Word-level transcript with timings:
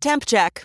Temp 0.00 0.24
check. 0.26 0.64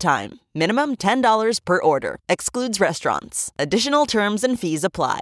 time. 0.01 0.41
Minimum 0.53 0.97
$10 0.97 1.63
per 1.63 1.81
order. 1.81 2.17
Excludes 2.27 2.81
restaurants. 2.81 3.53
Additional 3.57 4.05
terms 4.05 4.43
and 4.43 4.59
fees 4.59 4.83
apply. 4.83 5.21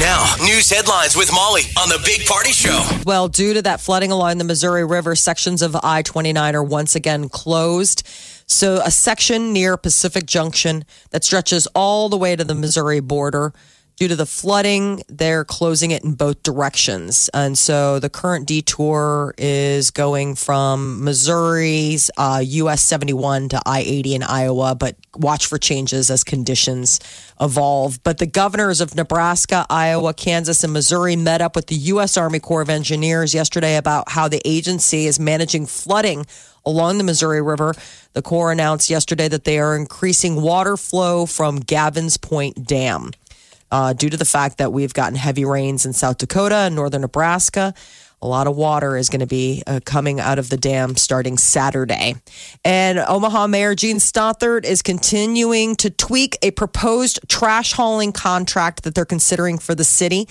Now, 0.00 0.34
news 0.40 0.68
headlines 0.68 1.14
with 1.14 1.32
Molly 1.32 1.62
on 1.78 1.88
the 1.88 2.02
Big 2.04 2.26
Party 2.26 2.50
Show. 2.50 2.84
Well, 3.06 3.28
due 3.28 3.54
to 3.54 3.62
that 3.62 3.78
flooding 3.78 4.10
along 4.10 4.38
the 4.38 4.44
Missouri 4.44 4.84
River, 4.84 5.14
sections 5.14 5.62
of 5.62 5.76
I 5.82 6.02
29 6.02 6.56
are 6.56 6.62
once 6.64 6.96
again 6.96 7.28
closed. 7.28 8.06
So, 8.46 8.80
a 8.84 8.90
section 8.90 9.52
near 9.52 9.76
Pacific 9.76 10.26
Junction 10.26 10.84
that 11.10 11.22
stretches 11.22 11.68
all 11.68 12.08
the 12.08 12.18
way 12.18 12.34
to 12.34 12.42
the 12.42 12.54
Missouri 12.54 13.00
border. 13.00 13.52
Due 13.96 14.08
to 14.08 14.16
the 14.16 14.26
flooding, 14.26 15.02
they're 15.08 15.44
closing 15.44 15.90
it 15.90 16.02
in 16.02 16.14
both 16.14 16.42
directions. 16.42 17.28
And 17.34 17.56
so 17.56 17.98
the 17.98 18.08
current 18.08 18.46
detour 18.46 19.34
is 19.38 19.90
going 19.90 20.34
from 20.34 21.04
Missouri's 21.04 22.10
uh, 22.16 22.40
US 22.42 22.80
71 22.82 23.50
to 23.50 23.60
I 23.66 23.80
80 23.80 24.14
in 24.14 24.22
Iowa, 24.22 24.74
but 24.74 24.96
watch 25.16 25.46
for 25.46 25.58
changes 25.58 26.10
as 26.10 26.24
conditions 26.24 27.00
evolve. 27.40 28.02
But 28.02 28.18
the 28.18 28.26
governors 28.26 28.80
of 28.80 28.94
Nebraska, 28.94 29.66
Iowa, 29.68 30.14
Kansas, 30.14 30.64
and 30.64 30.72
Missouri 30.72 31.16
met 31.16 31.42
up 31.42 31.54
with 31.54 31.66
the 31.66 31.76
U.S. 31.76 32.16
Army 32.16 32.40
Corps 32.40 32.62
of 32.62 32.70
Engineers 32.70 33.34
yesterday 33.34 33.76
about 33.76 34.10
how 34.10 34.26
the 34.26 34.40
agency 34.44 35.06
is 35.06 35.20
managing 35.20 35.66
flooding 35.66 36.24
along 36.64 36.98
the 36.98 37.04
Missouri 37.04 37.42
River. 37.42 37.74
The 38.14 38.22
Corps 38.22 38.52
announced 38.52 38.90
yesterday 38.90 39.28
that 39.28 39.44
they 39.44 39.58
are 39.58 39.76
increasing 39.76 40.40
water 40.40 40.76
flow 40.76 41.26
from 41.26 41.60
Gavin's 41.60 42.16
Point 42.16 42.66
Dam. 42.66 43.10
Uh, 43.72 43.94
due 43.94 44.10
to 44.10 44.18
the 44.18 44.26
fact 44.26 44.58
that 44.58 44.70
we've 44.70 44.92
gotten 44.92 45.16
heavy 45.16 45.46
rains 45.46 45.86
in 45.86 45.94
South 45.94 46.18
Dakota 46.18 46.54
and 46.54 46.74
northern 46.74 47.00
Nebraska, 47.00 47.72
a 48.20 48.26
lot 48.28 48.46
of 48.46 48.54
water 48.54 48.98
is 48.98 49.08
going 49.08 49.20
to 49.20 49.26
be 49.26 49.62
uh, 49.66 49.80
coming 49.84 50.20
out 50.20 50.38
of 50.38 50.50
the 50.50 50.58
dam 50.58 50.94
starting 50.94 51.38
Saturday. 51.38 52.14
And 52.66 52.98
Omaha 52.98 53.46
Mayor 53.46 53.74
Jean 53.74 53.96
Stothert 53.96 54.66
is 54.66 54.82
continuing 54.82 55.74
to 55.76 55.88
tweak 55.88 56.36
a 56.42 56.50
proposed 56.50 57.18
trash 57.28 57.72
hauling 57.72 58.12
contract 58.12 58.82
that 58.82 58.94
they're 58.94 59.06
considering 59.06 59.58
for 59.58 59.74
the 59.74 59.84
city. 59.84 60.28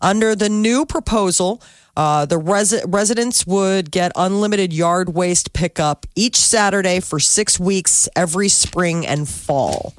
Under 0.00 0.34
the 0.34 0.48
new 0.48 0.84
proposal, 0.84 1.62
uh, 1.96 2.26
the 2.26 2.38
res- 2.38 2.84
residents 2.86 3.46
would 3.46 3.92
get 3.92 4.10
unlimited 4.16 4.72
yard 4.72 5.14
waste 5.14 5.52
pickup 5.52 6.06
each 6.16 6.36
Saturday 6.36 6.98
for 6.98 7.20
six 7.20 7.60
weeks 7.60 8.08
every 8.16 8.48
spring 8.48 9.06
and 9.06 9.28
fall. 9.28 9.94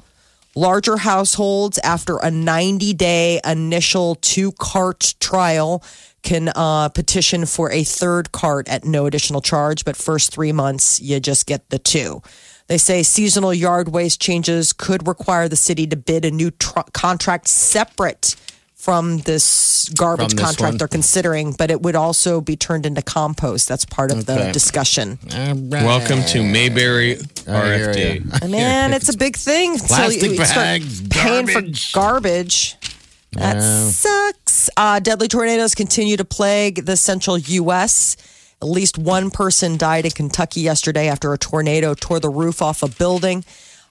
Larger 0.54 0.98
households, 0.98 1.78
after 1.78 2.18
a 2.18 2.30
90 2.30 2.92
day 2.92 3.40
initial 3.44 4.16
two 4.16 4.52
cart 4.52 5.14
trial, 5.18 5.82
can 6.22 6.50
uh, 6.54 6.90
petition 6.90 7.46
for 7.46 7.72
a 7.72 7.84
third 7.84 8.32
cart 8.32 8.68
at 8.68 8.84
no 8.84 9.06
additional 9.06 9.40
charge, 9.40 9.84
but 9.84 9.96
first 9.96 10.32
three 10.32 10.52
months, 10.52 11.00
you 11.00 11.20
just 11.20 11.46
get 11.46 11.70
the 11.70 11.78
two. 11.78 12.22
They 12.68 12.78
say 12.78 13.02
seasonal 13.02 13.54
yard 13.54 13.88
waste 13.88 14.20
changes 14.20 14.72
could 14.72 15.08
require 15.08 15.48
the 15.48 15.56
city 15.56 15.86
to 15.86 15.96
bid 15.96 16.24
a 16.24 16.30
new 16.30 16.50
tr- 16.50 16.80
contract 16.92 17.48
separate 17.48 18.36
from 18.82 19.18
this 19.18 19.88
garbage 19.96 20.30
From 20.30 20.36
this 20.38 20.44
contract 20.44 20.72
one? 20.72 20.76
they're 20.78 20.88
considering, 20.88 21.52
but 21.52 21.70
it 21.70 21.82
would 21.82 21.94
also 21.94 22.40
be 22.40 22.56
turned 22.56 22.84
into 22.84 23.00
compost. 23.00 23.68
That's 23.68 23.84
part 23.84 24.10
of 24.10 24.26
the 24.26 24.34
Okay. 24.40 24.50
discussion. 24.52 25.20
Welcome 25.70 26.24
to 26.24 26.42
Mayberry 26.42 27.18
RFD. 27.46 28.48
Man, 28.50 28.92
it's 28.92 29.08
a 29.08 29.16
big 29.16 29.36
thing. 29.36 29.74
until 29.74 29.86
Plastic 29.86 30.22
you 30.32 30.44
start 30.44 30.54
bags, 30.56 31.00
paying 31.10 31.46
garbage. 31.46 31.90
for 31.92 31.94
garbage. 32.00 32.76
That 33.34 33.62
sucks. 33.62 34.68
Uh, 34.76 34.98
deadly 34.98 35.28
tornadoes 35.28 35.76
continue 35.76 36.16
to 36.16 36.24
plague 36.24 36.84
the 36.84 36.96
central 36.96 37.38
U.S. 37.38 38.16
At 38.60 38.66
least 38.68 38.98
one 38.98 39.30
person 39.30 39.76
died 39.76 40.06
in 40.06 40.10
Kentucky 40.10 40.60
yesterday 40.60 41.06
after 41.08 41.32
a 41.32 41.38
tornado 41.38 41.94
tore 41.94 42.18
the 42.18 42.28
roof 42.30 42.60
off 42.60 42.82
a 42.82 42.88
building. 42.88 43.44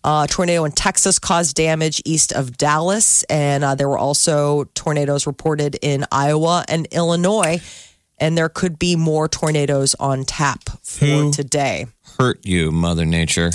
Uh, 0.04 0.26
tornado 0.28 0.66
in 0.66 0.72
Texas 0.72 1.20
caused 1.20 1.56
damage 1.56 2.02
east 2.06 2.32
of 2.34 2.58
Dallas, 2.58 3.24
and 3.24 3.64
uh, 3.64 3.76
there 3.76 3.88
were 3.90 3.98
also 4.00 4.64
tornadoes 4.74 5.28
reported 5.28 5.78
in 5.82 6.06
Iowa 6.12 6.66
and 6.68 6.88
Illinois. 6.92 7.62
And 8.18 8.38
there 8.38 8.50
could 8.50 8.78
be 8.78 8.96
more 8.96 9.28
tornadoes 9.28 9.96
on 10.00 10.26
tap 10.26 10.70
for 10.84 11.06
Who? 11.06 11.32
today. 11.32 11.88
Hurt 12.20 12.46
you, 12.46 12.72
Mother 12.72 13.04
Nature. 13.04 13.50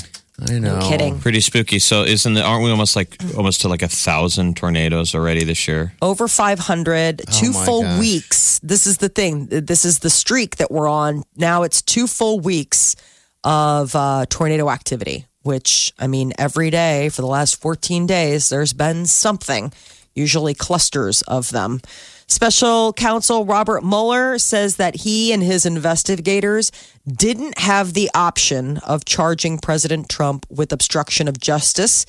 I 0.51 0.59
know. 0.59 0.81
No 0.81 0.89
kidding. 0.89 1.21
Pretty 1.21 1.41
spooky. 1.41 1.79
So 1.79 2.03
isn't 2.03 2.37
it, 2.37 2.41
aren't 2.45 2.65
we 2.65 2.71
almost 2.71 2.97
like 2.97 3.17
almost 3.37 3.61
to 3.61 3.69
like 3.69 3.83
a 3.83 3.89
thousand 3.89 4.57
tornadoes 4.57 5.15
already 5.15 5.45
this 5.45 5.67
year? 5.69 5.93
over 6.03 6.27
500 6.29 7.23
two 7.31 7.53
Oh 7.55 7.65
full 7.65 7.83
gosh. 7.83 8.01
weeks 8.01 8.59
this 8.63 8.87
is 8.89 8.99
the 8.99 9.09
thing 9.09 9.47
this 9.47 9.85
is 9.85 10.01
the 10.01 10.11
streak 10.11 10.57
that 10.57 10.71
we're 10.71 10.89
on 10.89 11.23
now 11.37 11.63
it's 11.63 11.81
two 11.81 12.07
full 12.07 12.41
weeks 12.41 12.97
of 13.45 13.95
uh, 13.95 14.27
tornado 14.29 14.69
activity 14.69 15.25
which 15.47 15.93
i 15.99 16.07
mean 16.07 16.33
every 16.39 16.71
day 16.71 17.09
for 17.09 17.23
the 17.23 17.29
last 17.29 17.61
14 17.61 18.07
days 18.07 18.49
there's 18.49 18.73
been 18.73 19.07
something 19.07 19.73
usually 20.15 20.53
clusters 20.53 21.23
of 21.23 21.51
them 21.51 21.81
special 22.27 22.93
counsel 22.93 23.45
robert 23.45 23.83
mueller 23.83 24.39
says 24.39 24.77
that 24.77 24.97
he 24.97 25.33
and 25.33 25.43
his 25.43 25.65
investigators 25.65 26.73
didn't 27.07 27.59
have 27.59 27.95
the 27.95 28.11
option 28.15 28.79
of 28.79 29.05
charging 29.05 29.59
president 29.59 30.09
trump 30.09 30.45
with 30.51 30.73
obstruction 30.73 31.29
of 31.29 31.39
justice 31.39 32.05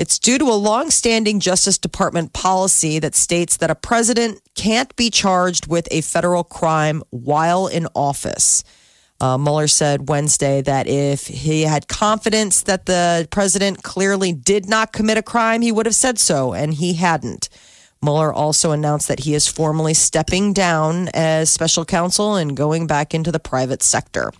it's 0.00 0.18
due 0.18 0.38
to 0.38 0.46
a 0.46 0.56
long-standing 0.56 1.40
Justice 1.40 1.76
Department 1.76 2.32
policy 2.32 2.98
that 3.00 3.14
states 3.14 3.58
that 3.58 3.70
a 3.70 3.74
president 3.74 4.40
can't 4.54 4.96
be 4.96 5.10
charged 5.10 5.66
with 5.66 5.86
a 5.90 6.00
federal 6.00 6.42
crime 6.42 7.02
while 7.10 7.66
in 7.66 7.86
office. 7.94 8.64
Uh, 9.20 9.36
Mueller 9.36 9.68
said 9.68 10.08
Wednesday 10.08 10.62
that 10.62 10.86
if 10.86 11.26
he 11.26 11.62
had 11.62 11.88
confidence 11.88 12.62
that 12.62 12.86
the 12.86 13.28
president 13.30 13.82
clearly 13.82 14.32
did 14.32 14.68
not 14.68 14.92
commit 14.92 15.18
a 15.18 15.22
crime, 15.22 15.60
he 15.60 15.70
would 15.70 15.86
have 15.86 15.94
said 15.94 16.18
so, 16.18 16.54
and 16.54 16.74
he 16.74 16.94
hadn't. 16.94 17.48
Mueller 18.02 18.32
also 18.32 18.72
announced 18.72 19.08
that 19.08 19.20
he 19.20 19.34
is 19.34 19.46
formally 19.46 19.92
stepping 19.92 20.54
down 20.54 21.08
as 21.12 21.50
special 21.50 21.84
counsel 21.84 22.36
and 22.36 22.56
going 22.56 22.86
back 22.86 23.12
into 23.12 23.30
the 23.30 23.38
private 23.38 23.82
sector. 23.82 24.32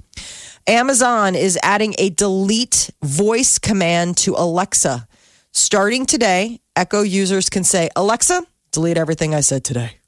Amazon 0.66 1.34
is 1.34 1.58
adding 1.62 1.94
a 1.98 2.10
delete 2.10 2.90
voice 3.02 3.58
command 3.58 4.16
to 4.16 4.34
Alexa. 4.34 5.06
Starting 5.52 6.06
today, 6.06 6.60
Echo 6.74 7.02
users 7.02 7.50
can 7.50 7.64
say, 7.64 7.90
Alexa, 7.96 8.46
delete 8.72 8.96
everything 8.96 9.34
I 9.34 9.40
said 9.40 9.62
today. 9.62 9.99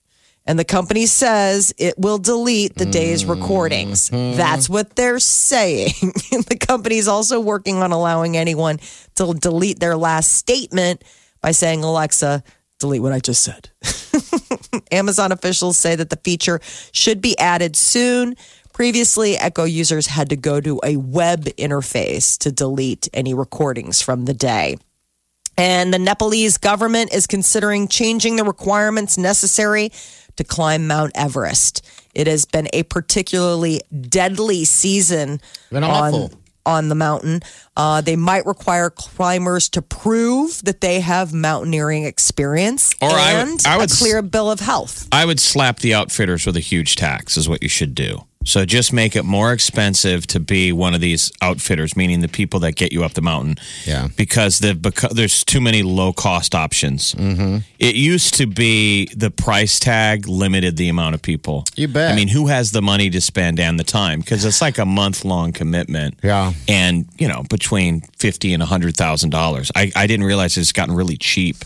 And 0.45 0.59
the 0.59 0.65
company 0.65 1.07
says 1.07 1.73
it 1.79 1.97
will 1.99 2.19
delete 2.19 2.75
the 2.75 2.87
day's 2.87 3.23
mm-hmm. 3.23 3.41
recordings. 3.41 4.11
That's 4.11 4.69
what 4.69 4.97
they're 4.97 5.21
saying. 5.21 5.93
the 6.03 6.59
company 6.61 6.99
is 6.99 7.07
also 7.07 7.39
working 7.41 7.77
on 7.77 7.93
allowing 7.93 8.37
anyone 8.37 8.81
to 9.15 9.35
delete 9.35 9.79
their 9.79 9.97
last 9.97 10.33
statement 10.33 11.05
by 11.41 11.53
saying, 11.53 11.85
Alexa, 11.85 12.43
delete 12.81 13.03
what 13.03 13.13
I 13.13 13.21
just 13.21 13.45
said. 13.45 13.71
Amazon 14.93 15.31
officials 15.31 15.77
say 15.77 15.95
that 15.95 16.11
the 16.11 16.19
feature 16.25 16.61
should 16.91 17.21
be 17.21 17.39
added 17.39 17.77
soon. 17.77 18.37
Previously, 18.73 19.37
Echo 19.37 19.65
users 19.65 20.07
had 20.07 20.31
to 20.31 20.37
go 20.37 20.61
to 20.61 20.81
a 20.83 20.97
web 20.97 21.45
interface 21.45 22.37
to 22.39 22.51
delete 22.51 23.09
any 23.13 23.35
recordings 23.35 24.03
from 24.03 24.25
the 24.25 24.35
day. 24.35 24.77
And 25.59 25.93
the 25.93 25.99
Nepalese 25.99 26.57
government 26.57 27.13
is 27.15 27.27
considering 27.27 27.87
changing 27.87 28.37
the 28.37 28.45
requirements 28.45 29.19
necessary 29.19 29.93
to 30.37 30.45
climb 30.45 30.87
Mount 30.87 31.13
Everest. 31.15 31.85
It 32.15 32.27
has 32.27 32.45
been 32.45 32.69
a 32.73 32.83
particularly 32.85 33.81
deadly 34.09 34.65
season 34.65 35.41
Been 35.71 35.85
on, 35.85 35.91
awful. 36.15 36.33
on 36.67 36.89
the 36.89 36.95
mountain. 36.95 37.41
Uh, 37.77 38.01
they 38.01 38.17
might 38.17 38.45
require 38.47 38.91
climbers 38.91 39.69
to 39.71 39.83
prove 39.83 40.63
that 40.65 40.81
they 40.81 41.01
have 41.01 41.33
mountaineering 41.33 42.05
experience 42.05 42.95
Or 43.01 43.11
I 43.11 43.33
would- 43.35 43.49
and 43.49 43.61
I 43.67 43.77
would 43.79 43.91
a 43.93 43.95
clear 43.97 44.23
bill 44.23 44.51
of 44.51 44.61
health. 44.61 45.09
I 45.13 45.25
would 45.25 45.41
slap 45.41 45.81
the 45.81 45.95
outfitters 45.95 46.45
with 46.47 46.57
a 46.57 46.61
huge 46.61 46.97
tax, 46.97 47.37
is 47.37 47.49
what 47.49 47.63
you 47.63 47.69
should 47.69 47.95
do. 47.95 48.25
So 48.45 48.65
just 48.65 48.93
make 48.93 49.15
it 49.17 49.25
more 49.25 49.53
expensive 49.53 50.27
to 50.29 50.41
be 50.41 50.73
one 50.73 50.95
of 50.95 51.01
these 51.01 51.31
outfitters, 51.41 51.97
meaning 51.97 52.21
the 52.21 52.29
people 52.29 52.61
that 52.61 52.73
get 52.77 52.93
you 52.93 53.05
up 53.05 53.15
the 53.15 53.23
mountain. 53.23 53.57
Yeah. 53.85 54.09
Because 54.17 54.59
they've 54.59 54.77
beco- 54.77 55.11
there's 55.11 55.45
too 55.45 55.61
many 55.61 55.83
low 55.83 56.13
cost 56.13 56.55
options. 56.55 57.15
Mm-hmm. 57.15 57.59
It 57.79 57.95
used 57.95 58.35
to 58.35 58.47
be 58.47 59.07
the 59.15 59.31
price 59.31 59.79
tag 59.79 60.27
limited 60.29 60.77
the 60.77 60.89
amount 60.89 61.15
of 61.15 61.23
people. 61.23 61.65
You 61.77 61.89
bet. 61.89 62.13
I 62.13 62.17
mean, 62.17 62.29
who 62.29 62.49
has 62.49 62.73
the 62.73 62.83
money 62.83 63.11
to 63.11 63.21
spend 63.21 63.61
and 63.61 63.79
the 63.79 63.85
time? 63.85 64.21
Because 64.21 64.45
it's 64.45 64.61
like 64.61 64.79
a 64.79 64.87
month 64.87 65.25
long 65.25 65.53
commitment. 65.53 66.19
Yeah. 66.23 66.53
And 66.69 67.07
you 67.19 67.29
know, 67.29 67.45
between 67.49 68.01
fifty 68.19 68.53
and 68.53 68.63
a 68.63 68.67
hundred 68.67 68.97
thousand 68.97 69.31
dollars. 69.31 69.71
I 69.77 69.93
I 69.95 70.07
didn't 70.07 70.27
realize 70.27 70.57
it's 70.57 70.73
gotten 70.73 70.95
really 70.95 71.17
cheap 71.17 71.57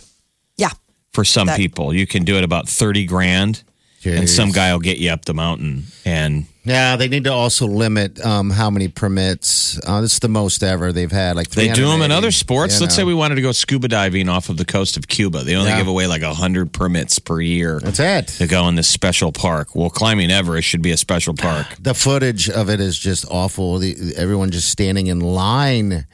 Yeah. 0.56 0.70
for 1.12 1.24
some 1.24 1.46
That- 1.46 1.56
people. 1.56 1.94
You 1.94 2.06
can 2.06 2.24
do 2.24 2.36
it 2.36 2.44
about 2.44 2.68
30 2.68 3.06
grand 3.06 3.62
and 4.04 4.30
some 4.30 4.52
guy 4.52 4.72
will 4.72 4.78
get 4.80 4.98
you 4.98 5.10
up 5.10 5.24
the 5.24 5.34
mountain 5.34 5.84
and 6.04 6.46
Yeah, 6.66 6.96
they 6.96 7.06
need 7.06 7.24
to 7.24 7.32
also 7.32 7.66
limit 7.68 8.18
um, 8.26 8.50
how 8.50 8.70
many 8.70 8.88
permits. 8.88 9.78
Uh, 9.86 10.00
this 10.00 10.14
is 10.14 10.18
the 10.18 10.28
most 10.28 10.64
ever 10.64 10.92
they've 10.92 11.12
had. 11.12 11.36
Like 11.36 11.48
they 11.50 11.68
do 11.72 11.86
them 11.86 12.02
in 12.02 12.10
other 12.10 12.32
sports. 12.32 12.74
you 12.74 12.80
Let's 12.80 12.96
say 12.96 13.04
we 13.04 13.14
wanted 13.14 13.36
to 13.36 13.40
go 13.42 13.52
scuba 13.52 13.86
diving 13.86 14.28
off 14.28 14.48
of 14.48 14.56
the 14.56 14.64
coast 14.64 14.96
of 14.96 15.06
Cuba. 15.06 15.44
They 15.44 15.54
only 15.54 15.70
Yeah. 15.70 15.78
give 15.78 15.86
away 15.86 16.08
like 16.08 16.22
100 16.22 16.72
permits 16.72 17.20
per 17.20 17.40
year 17.40 17.78
That's 17.80 18.00
it. 18.00 18.26
to 18.38 18.48
go 18.48 18.66
in 18.68 18.74
this 18.74 18.88
special 18.88 19.30
park. 19.30 19.76
Well, 19.76 19.90
climbing 19.90 20.32
Everest 20.32 20.66
should 20.66 20.82
be 20.82 20.90
a 20.90 20.96
special 20.96 21.34
park. 21.34 21.66
The 21.80 21.94
footage 21.94 22.50
of 22.50 22.68
it 22.68 22.80
is 22.80 22.98
just 22.98 23.24
awful. 23.30 23.78
The, 23.78 24.14
everyone 24.16 24.50
just 24.50 24.68
standing 24.68 25.06
in 25.06 25.20
line 25.20 26.04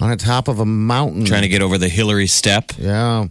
on 0.00 0.08
the 0.10 0.16
top 0.16 0.48
of 0.48 0.58
a 0.58 0.64
mountain. 0.64 1.26
Trying 1.26 1.42
to 1.42 1.48
get 1.48 1.60
over 1.60 1.76
the 1.76 1.90
Hillary 1.90 2.26
Step. 2.28 2.72
yeah. 2.78 3.26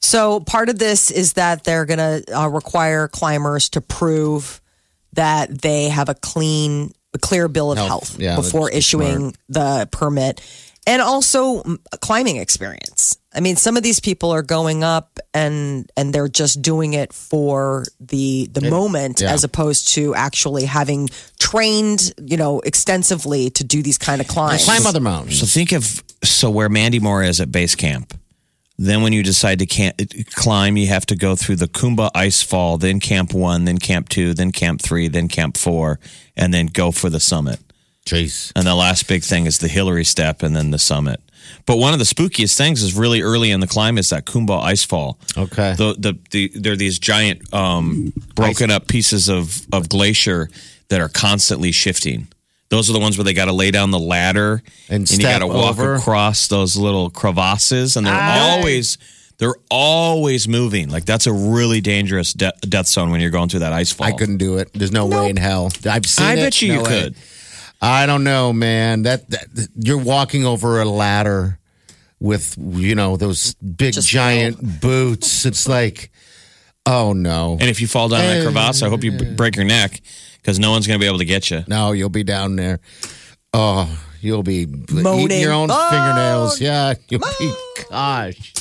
So 0.00 0.40
part 0.40 0.68
of 0.68 0.78
this 0.78 1.10
is 1.10 1.34
that 1.34 1.64
they're 1.64 1.84
going 1.84 1.98
to 1.98 2.38
uh, 2.38 2.48
require 2.48 3.08
climbers 3.08 3.68
to 3.70 3.80
prove 3.80 4.60
that 5.16 5.60
they 5.60 5.88
have 5.88 6.08
a 6.08 6.14
clean, 6.14 6.92
a 7.12 7.18
clear 7.18 7.48
bill 7.48 7.72
of 7.72 7.78
Health. 7.78 7.88
health, 7.88 8.20
Yeah, 8.20 8.36
before 8.36 8.66
that's 8.66 8.76
issuing 8.76 9.36
the 9.48 9.88
permit, 9.90 10.40
and 10.86 11.02
also 11.02 11.62
climbing 12.00 12.36
experience. 12.36 13.18
I 13.34 13.40
mean, 13.40 13.56
some 13.56 13.76
of 13.76 13.82
these 13.82 14.00
people 14.00 14.30
are 14.30 14.42
going 14.42 14.82
up 14.82 15.18
and 15.34 15.90
and 15.96 16.12
they're 16.12 16.28
just 16.28 16.62
doing 16.62 16.94
it 16.94 17.12
for 17.12 17.84
the 18.00 18.48
the 18.50 18.70
moment, 18.70 19.20
yeah. 19.20 19.32
as 19.32 19.44
opposed 19.44 19.88
to 19.94 20.14
actually 20.14 20.64
having 20.64 21.08
trained, 21.38 22.14
you 22.18 22.38
know, 22.38 22.60
extensively 22.60 23.50
to 23.50 23.64
do 23.64 23.82
these 23.82 23.98
kind 23.98 24.22
of 24.22 24.28
climbs. 24.28 24.64
Climb 24.64 24.86
other 24.86 25.00
mountains. 25.00 25.38
So 25.38 25.46
think 25.46 25.72
of 25.72 26.02
so 26.24 26.48
where 26.50 26.70
Mandy 26.70 26.98
Moore 26.98 27.22
is 27.22 27.40
at 27.40 27.52
base 27.52 27.74
camp. 27.74 28.14
Then 28.78 29.02
when 29.02 29.12
you 29.12 29.22
decide 29.22 29.58
to 29.60 29.66
camp, 29.66 30.00
climb, 30.34 30.76
you 30.76 30.88
have 30.88 31.06
to 31.06 31.16
go 31.16 31.34
through 31.34 31.56
the 31.56 31.68
Khumbu 31.68 32.10
Ice 32.14 32.42
Fall, 32.42 32.76
then 32.76 33.00
Camp 33.00 33.32
One, 33.32 33.64
then 33.64 33.78
Camp 33.78 34.08
Two, 34.08 34.34
then 34.34 34.52
Camp 34.52 34.82
Three, 34.82 35.08
then 35.08 35.28
Camp 35.28 35.56
Four, 35.56 35.98
and 36.36 36.52
then 36.52 36.66
go 36.66 36.90
for 36.90 37.08
the 37.08 37.20
summit. 37.20 37.58
Jeez. 38.04 38.52
And 38.54 38.66
the 38.66 38.74
last 38.74 39.08
big 39.08 39.24
thing 39.24 39.46
is 39.46 39.58
the 39.58 39.68
Hillary 39.68 40.04
Step 40.04 40.42
and 40.42 40.54
then 40.54 40.70
the 40.70 40.78
summit. 40.78 41.20
But 41.64 41.76
one 41.76 41.92
of 41.92 41.98
the 41.98 42.04
spookiest 42.04 42.56
things 42.56 42.82
is 42.82 42.94
really 42.94 43.22
early 43.22 43.50
in 43.50 43.60
the 43.60 43.66
climb 43.66 43.98
is 43.98 44.10
that 44.10 44.26
Khumbu 44.26 44.60
Ice 44.62 44.84
Fall. 44.84 45.18
Okay. 45.36 45.74
The, 45.74 45.94
the, 45.98 46.18
the, 46.30 46.52
they're 46.54 46.76
these 46.76 46.98
giant 46.98 47.52
um, 47.52 48.12
broken 48.34 48.70
up 48.70 48.86
pieces 48.88 49.28
of, 49.28 49.66
of 49.72 49.88
glacier 49.88 50.48
that 50.88 51.00
are 51.00 51.08
constantly 51.08 51.72
shifting. 51.72 52.28
Those 52.68 52.90
are 52.90 52.92
the 52.92 52.98
ones 53.00 53.16
where 53.16 53.24
they 53.24 53.32
got 53.34 53.44
to 53.44 53.52
lay 53.52 53.70
down 53.70 53.90
the 53.92 53.98
ladder 53.98 54.62
And 54.88 55.08
you 55.08 55.18
got 55.18 55.38
to 55.38 55.46
walk 55.46 55.78
over. 55.78 55.94
across 55.94 56.48
those 56.48 56.76
little 56.76 57.10
crevasses, 57.10 57.96
and 57.96 58.06
they're 58.06 58.14
ah. 58.14 58.56
always 58.56 58.98
they're 59.38 59.54
always 59.70 60.48
moving. 60.48 60.88
Like 60.88 61.04
that's 61.04 61.26
a 61.26 61.32
really 61.32 61.80
dangerous 61.80 62.32
de- 62.32 62.52
death 62.62 62.86
zone 62.88 63.10
when 63.10 63.20
you're 63.20 63.30
going 63.30 63.48
through 63.48 63.60
that 63.60 63.72
ice 63.72 63.92
fall. 63.92 64.06
I 64.06 64.12
couldn't 64.12 64.38
do 64.38 64.56
it. 64.58 64.70
There's 64.72 64.92
no 64.92 65.06
way 65.06 65.28
in 65.30 65.36
hell. 65.36 65.70
I've 65.88 66.06
seen 66.06 66.26
I 66.26 66.32
it. 66.32 66.36
bet 66.36 66.62
you 66.62 66.68
No 66.68 66.74
you 66.74 66.82
way. 66.82 66.88
could. 67.02 67.14
I 67.80 68.06
don't 68.06 68.24
know, 68.24 68.52
man. 68.54 69.02
That, 69.02 69.28
that 69.30 69.68
you're 69.76 69.98
walking 70.02 70.44
over 70.46 70.80
a 70.80 70.86
ladder 70.86 71.58
with 72.18 72.56
you 72.58 72.94
know 72.94 73.16
those 73.16 73.54
big 73.56 73.94
Just 73.94 74.08
giant 74.08 74.80
boots. 74.80 75.44
It's 75.44 75.68
like, 75.68 76.10
oh 76.86 77.12
no, 77.12 77.58
And 77.60 77.68
if 77.68 77.80
you 77.80 77.86
fall 77.86 78.08
down 78.08 78.20
that 78.20 78.42
crevasse, 78.42 78.82
I 78.82 78.88
hope 78.88 79.04
you 79.04 79.12
b- 79.12 79.34
break 79.34 79.54
your 79.56 79.66
neck 79.66 80.00
because 80.46 80.60
no 80.60 80.70
one's 80.70 80.86
going 80.86 80.96
to 80.96 81.02
be 81.02 81.08
able 81.08 81.18
to 81.18 81.24
get 81.24 81.50
you. 81.50 81.64
no, 81.66 81.90
you'll 81.90 82.08
be 82.08 82.22
down 82.22 82.54
there. 82.54 82.78
Oh, 83.52 83.88
you'll 84.20 84.44
be 84.44 84.58
eating 84.60 85.40
your 85.40 85.52
own 85.52 85.70
Oh, 85.72 85.88
fingernails. 85.90 86.60
Yeah, 86.60 86.94
you'll 87.08 87.20
be. 87.40 87.52
Gosh. 87.90 88.52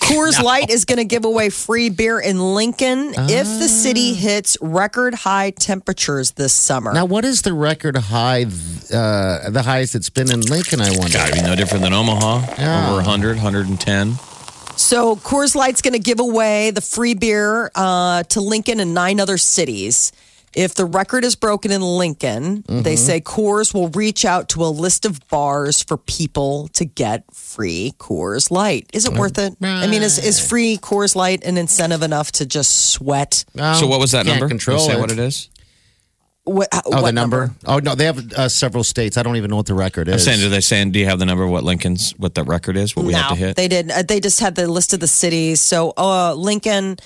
Coors 0.00 0.40
Light 0.40 0.70
is 0.70 0.84
going 0.84 0.98
to 0.98 1.04
give 1.04 1.24
away 1.24 1.48
free 1.50 1.88
beer 1.88 2.20
in 2.20 2.54
Lincoln 2.54 3.08
if 3.16 3.46
the 3.58 3.64
Ah. 3.64 3.66
city 3.66 4.14
hits 4.14 4.56
record 4.60 5.14
high 5.14 5.50
temperatures 5.50 6.32
this 6.32 6.52
summer. 6.52 6.92
Now, 6.92 7.06
what 7.06 7.24
is 7.24 7.42
the 7.42 7.54
record 7.54 7.96
high? 7.96 8.42
Uh, 8.44 9.50
the 9.50 9.62
highest 9.64 9.96
it's 9.96 10.10
been 10.10 10.30
in 10.30 10.42
Lincoln? 10.42 10.80
I 10.80 10.90
wonder. 10.96 11.18
Got 11.18 11.28
to 11.30 11.34
be 11.34 11.42
no 11.42 11.56
different 11.56 11.82
than 11.82 11.92
Omaha. 11.92 12.54
Yeah. 12.58 12.86
Over 12.90 12.96
100, 12.96 13.36
110. 13.38 14.18
So 14.76 15.16
Coors 15.16 15.56
Light's 15.56 15.82
going 15.82 15.94
to 15.94 15.98
give 15.98 16.20
away 16.20 16.70
the 16.70 16.80
free 16.82 17.14
beer 17.14 17.70
uh, 17.74 18.22
to 18.24 18.40
Lincoln 18.40 18.78
and 18.78 18.94
nine 18.94 19.18
other 19.18 19.38
cities. 19.38 20.12
If 20.58 20.74
the 20.74 20.84
record 20.86 21.24
is 21.24 21.36
broken 21.36 21.70
in 21.70 21.80
Lincoln, 21.82 22.62
Mm-hmm. 22.64 22.82
they 22.82 22.96
say 22.96 23.20
Coors 23.20 23.72
will 23.72 23.88
reach 23.90 24.24
out 24.24 24.48
to 24.50 24.64
a 24.64 24.66
list 24.84 25.04
of 25.06 25.20
bars 25.28 25.82
for 25.82 25.96
people 25.96 26.66
to 26.72 26.84
get 26.84 27.22
free 27.32 27.92
Coors 27.98 28.50
Light. 28.50 28.90
Is 28.92 29.04
it 29.06 29.12
worth 29.14 29.38
it? 29.38 29.54
I 29.62 29.86
mean, 29.86 30.02
is, 30.02 30.18
is 30.18 30.40
free 30.44 30.76
Coors 30.76 31.14
Light 31.14 31.44
an 31.44 31.56
incentive 31.56 32.02
enough 32.02 32.32
to 32.32 32.44
just 32.46 32.90
sweat? 32.90 33.44
So 33.56 33.86
what 33.86 34.00
was 34.00 34.10
that 34.12 34.26
number? 34.26 34.48
Control 34.48 34.78
say 34.80 34.94
it. 34.94 35.00
what 35.00 35.12
it 35.12 35.18
is? 35.20 35.48
What, 36.44 36.68
Oh, 36.86 37.04
the 37.04 37.12
number? 37.12 37.50
Oh 37.66 37.78
no, 37.78 37.94
they 37.94 38.06
have 38.06 38.32
uh, 38.32 38.48
several 38.48 38.82
states. 38.82 39.16
I 39.18 39.22
don't 39.22 39.36
even 39.36 39.50
know 39.50 39.56
what 39.56 39.66
the 39.66 39.74
record 39.74 40.08
I'm 40.08 40.14
is. 40.14 40.24
saying, 40.24 40.40
do 40.40 40.48
they 40.48 40.62
saying, 40.62 40.92
do 40.92 40.98
you 40.98 41.04
have 41.04 41.18
the 41.18 41.26
number 41.26 41.44
of 41.44 41.50
what 41.50 41.62
Lincoln's, 41.62 42.12
what 42.18 42.34
that 42.36 42.44
record 42.44 42.76
is, 42.78 42.96
what 42.96 43.04
we 43.04 43.12
have 43.12 43.28
to 43.30 43.36
hit? 43.36 43.54
They 43.56 43.68
did. 43.68 43.90
Uh, 43.90 44.02
They 44.02 44.18
just 44.18 44.40
had 44.40 44.54
the 44.54 44.66
list 44.66 44.92
of 44.94 45.00
the 45.00 45.06
cities. 45.06 45.60
So 45.60 45.92
uh, 45.98 46.32
Lincoln, 46.34 46.96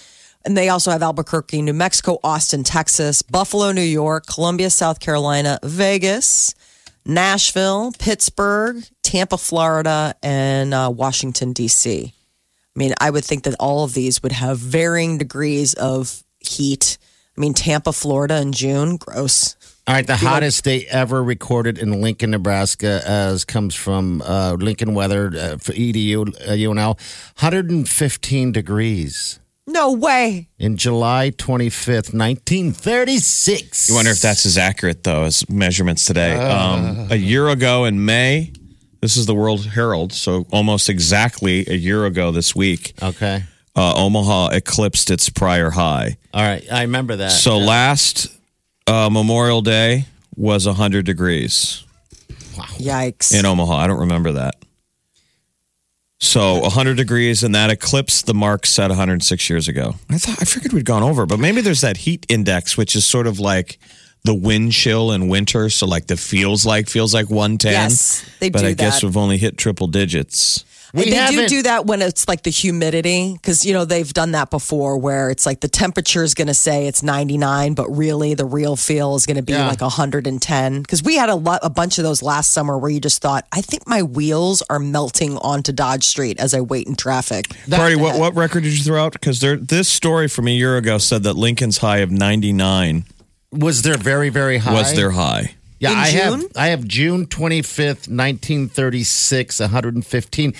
and 0.44 0.56
they 0.56 0.68
also 0.68 0.90
have 0.90 1.02
Albuquerque, 1.02 1.62
New 1.62 1.72
Mexico, 1.72 2.18
Austin, 2.24 2.64
Texas, 2.64 3.22
Buffalo, 3.22 3.72
New 3.72 3.80
York, 3.80 4.26
Columbia, 4.26 4.70
South 4.70 5.00
Carolina, 5.00 5.58
Vegas, 5.62 6.54
Nashville, 7.04 7.92
Pittsburgh, 7.98 8.84
Tampa, 9.02 9.38
Florida, 9.38 10.14
and 10.22 10.72
uh, 10.72 10.90
Washington 10.94 11.52
D.C. 11.52 12.12
I 12.74 12.78
mean, 12.78 12.94
I 13.00 13.10
would 13.10 13.24
think 13.24 13.44
that 13.44 13.54
all 13.60 13.84
of 13.84 13.94
these 13.94 14.22
would 14.22 14.32
have 14.32 14.58
varying 14.58 15.18
degrees 15.18 15.74
of 15.74 16.22
heat. 16.40 16.98
I 17.36 17.40
mean, 17.40 17.54
Tampa, 17.54 17.92
Florida 17.92 18.40
in 18.40 18.52
June, 18.52 18.96
gross. 18.96 19.56
All 19.86 19.94
right, 19.94 20.06
the 20.06 20.16
hottest 20.16 20.62
day 20.62 20.86
ever 20.88 21.22
recorded 21.24 21.76
in 21.76 22.00
Lincoln, 22.00 22.30
Nebraska, 22.30 23.02
as 23.04 23.44
comes 23.44 23.74
from 23.74 24.22
uh, 24.22 24.56
Lincoln 24.58 24.94
Weather 24.94 25.26
uh, 25.34 25.56
for 25.56 25.72
EDU 25.72 26.28
uh, 26.28 26.50
UNL, 26.52 26.94
115 27.40 28.52
degrees 28.52 29.40
No 29.66 29.92
way. 29.92 30.48
in 30.58 30.76
July 30.76 31.30
25th, 31.36 32.12
1936. 32.12 33.88
You 33.88 33.94
wonder 33.94 34.10
if 34.10 34.20
that's 34.20 34.44
as 34.44 34.58
accurate 34.58 35.04
though 35.04 35.24
as 35.24 35.48
measurements 35.48 36.04
today. 36.06 36.34
Um, 36.34 37.08
a 37.10 37.16
year 37.16 37.48
ago 37.48 37.84
in 37.84 38.04
May, 38.04 38.52
this 39.00 39.16
is 39.16 39.26
the 39.26 39.34
World 39.34 39.64
Herald, 39.66 40.12
so 40.12 40.46
almost 40.52 40.88
exactly 40.88 41.64
a 41.68 41.74
year 41.74 42.04
ago 42.06 42.30
this 42.32 42.54
week, 42.56 42.94
okay. 43.02 43.44
uh, 43.76 43.94
Omaha 43.96 44.48
eclipsed 44.48 45.10
its 45.10 45.28
prior 45.28 45.70
high. 45.70 46.16
All 46.34 46.42
right, 46.42 46.64
I 46.72 46.82
remember 46.82 47.16
that. 47.16 47.30
So 47.30 47.58
last 47.58 48.28
uh, 48.86 49.08
Memorial 49.10 49.62
Day 49.62 50.06
was 50.36 50.66
100 50.66 51.04
degrees 51.06 51.84
Wow. 52.58 52.64
Yikes. 52.78 53.38
in 53.38 53.46
Omaha. 53.46 53.74
I 53.76 53.86
don't 53.86 54.00
remember 54.00 54.32
that. 54.32 54.56
So 56.22 56.60
100 56.60 56.96
degrees, 56.96 57.42
and 57.42 57.52
that 57.56 57.68
eclipsed 57.68 58.26
the 58.26 58.32
mark 58.32 58.64
set 58.64 58.90
106 58.90 59.50
years 59.50 59.66
ago. 59.66 59.96
I 60.08 60.18
thought 60.18 60.40
I 60.40 60.44
figured 60.44 60.72
we'd 60.72 60.84
gone 60.84 61.02
over, 61.02 61.26
but 61.26 61.40
maybe 61.40 61.60
there's 61.60 61.80
that 61.80 61.96
heat 61.96 62.24
index, 62.28 62.76
which 62.76 62.94
is 62.94 63.04
sort 63.04 63.26
of 63.26 63.40
like 63.40 63.80
the 64.22 64.32
wind 64.32 64.70
chill 64.70 65.10
in 65.10 65.26
winter. 65.26 65.68
So 65.68 65.84
like 65.84 66.06
the 66.06 66.16
feels 66.16 66.64
like 66.64 66.88
feels 66.88 67.12
like 67.12 67.28
110. 67.28 67.72
Yes, 67.72 68.24
they 68.38 68.50
but 68.50 68.60
do 68.60 68.68
I 68.68 68.72
guess 68.74 69.02
we've 69.02 69.16
only 69.16 69.36
hit 69.36 69.58
triple 69.58 69.88
digits. 69.88 70.64
We 70.94 71.04
they 71.04 71.10
do 71.10 71.16
haven't- 71.16 71.48
do 71.48 71.62
that 71.62 71.86
when 71.86 72.02
it's 72.02 72.28
like 72.28 72.42
the 72.42 72.50
humidity, 72.50 73.32
because 73.32 73.64
you 73.64 73.72
know 73.72 73.84
they've 73.86 74.12
done 74.12 74.32
that 74.32 74.50
before, 74.50 74.98
where 74.98 75.30
it's 75.30 75.46
like 75.46 75.60
the 75.60 75.68
temperature 75.68 76.22
is 76.22 76.34
going 76.34 76.48
to 76.48 76.54
say 76.54 76.86
it's 76.86 77.02
99, 77.02 77.72
but 77.74 77.88
really 77.90 78.34
the 78.34 78.44
real 78.44 78.76
feel 78.76 79.14
is 79.14 79.24
going 79.24 79.36
to 79.38 79.42
be 79.42 79.52
Yeah. 79.54 79.68
like 79.68 79.80
110. 79.80 80.82
Because 80.82 81.02
we 81.02 81.16
had 81.16 81.30
a 81.30 81.34
lot, 81.34 81.60
a 81.62 81.70
bunch 81.70 81.98
of 81.98 82.04
those 82.04 82.22
last 82.22 82.52
summer 82.52 82.76
where 82.76 82.90
you 82.90 83.00
just 83.00 83.22
thought, 83.22 83.46
I 83.52 83.62
think 83.62 83.86
my 83.88 84.02
wheels 84.02 84.62
are 84.68 84.78
melting 84.78 85.38
onto 85.38 85.72
Dodge 85.72 86.04
Street 86.04 86.38
as 86.38 86.52
I 86.52 86.60
wait 86.60 86.86
in 86.86 86.94
traffic. 86.94 87.46
Party, 87.70 87.96
what, 87.96 88.18
what 88.18 88.34
record 88.36 88.62
did 88.64 88.76
you 88.76 88.84
throw 88.84 89.02
out? 89.02 89.12
Because 89.12 89.40
there, 89.40 89.56
this 89.56 89.88
story 89.88 90.28
from 90.28 90.46
a 90.46 90.52
year 90.52 90.76
ago 90.76 90.98
said 90.98 91.22
that 91.22 91.34
Lincoln's 91.34 91.78
high 91.78 91.98
of 91.98 92.10
99 92.10 93.04
was 93.50 93.82
there 93.82 93.96
very, 93.96 94.28
very 94.28 94.58
high? 94.58 94.72
was 94.72 94.94
their 94.94 95.10
high. 95.12 95.54
Yeah, 95.82 95.90
In 95.92 95.98
I 95.98 96.06
have 96.08 96.40
June? 96.40 96.48
I 96.56 96.66
have 96.68 96.84
June 96.86 97.26
25th, 97.26 98.08
1936, 98.08 99.58
115. 99.58 100.54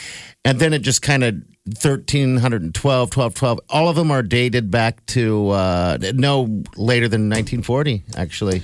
And 0.44 0.58
then 0.58 0.72
it 0.72 0.80
just 0.80 1.00
kind 1.00 1.22
of 1.22 1.34
1312, 1.64 3.10
12, 3.10 3.34
12. 3.34 3.60
All 3.68 3.88
of 3.88 3.94
them 3.94 4.10
are 4.10 4.22
dated 4.24 4.68
back 4.70 5.06
to 5.06 5.50
uh, 5.50 5.98
no 6.14 6.64
later 6.76 7.06
than 7.06 7.28
1940, 7.30 8.02
actually. 8.16 8.62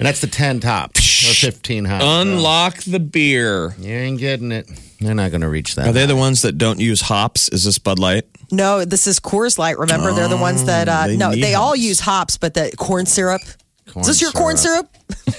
And 0.00 0.06
that's 0.06 0.20
the 0.20 0.26
10 0.26 0.58
top 0.58 0.90
or 0.96 1.00
15 1.00 1.84
hot. 1.84 2.02
Unlock 2.02 2.78
the 2.82 2.98
beer. 2.98 3.72
You 3.78 3.92
ain't 3.92 4.18
getting 4.18 4.50
it. 4.50 4.68
They're 5.00 5.14
not 5.14 5.30
going 5.30 5.42
to 5.42 5.48
reach 5.48 5.76
that. 5.76 5.86
Are 5.86 5.92
they 5.92 6.04
the 6.06 6.16
ones 6.16 6.42
that 6.42 6.58
don't 6.58 6.80
use 6.80 7.00
hops? 7.00 7.48
Is 7.50 7.62
this 7.64 7.78
Bud 7.78 8.00
Light? 8.00 8.24
No, 8.50 8.84
this 8.84 9.06
is 9.06 9.20
Coors 9.20 9.56
Light. 9.56 9.78
Remember, 9.78 10.12
they're 10.12 10.26
the 10.28 10.36
ones 10.36 10.64
that 10.64 10.88
uh, 10.88 11.02
Oh, 11.04 11.08
they 11.08 11.16
no, 11.16 11.30
need 11.30 11.44
they 11.44 11.54
all 11.54 11.76
use 11.76 12.00
hops, 12.00 12.36
but 12.38 12.54
the 12.54 12.72
corn 12.76 13.06
syrup. 13.06 13.42
Corn 13.88 14.00
is 14.02 14.06
this 14.08 14.20
your 14.22 14.32
corn 14.32 14.56
syrup? 14.56 14.88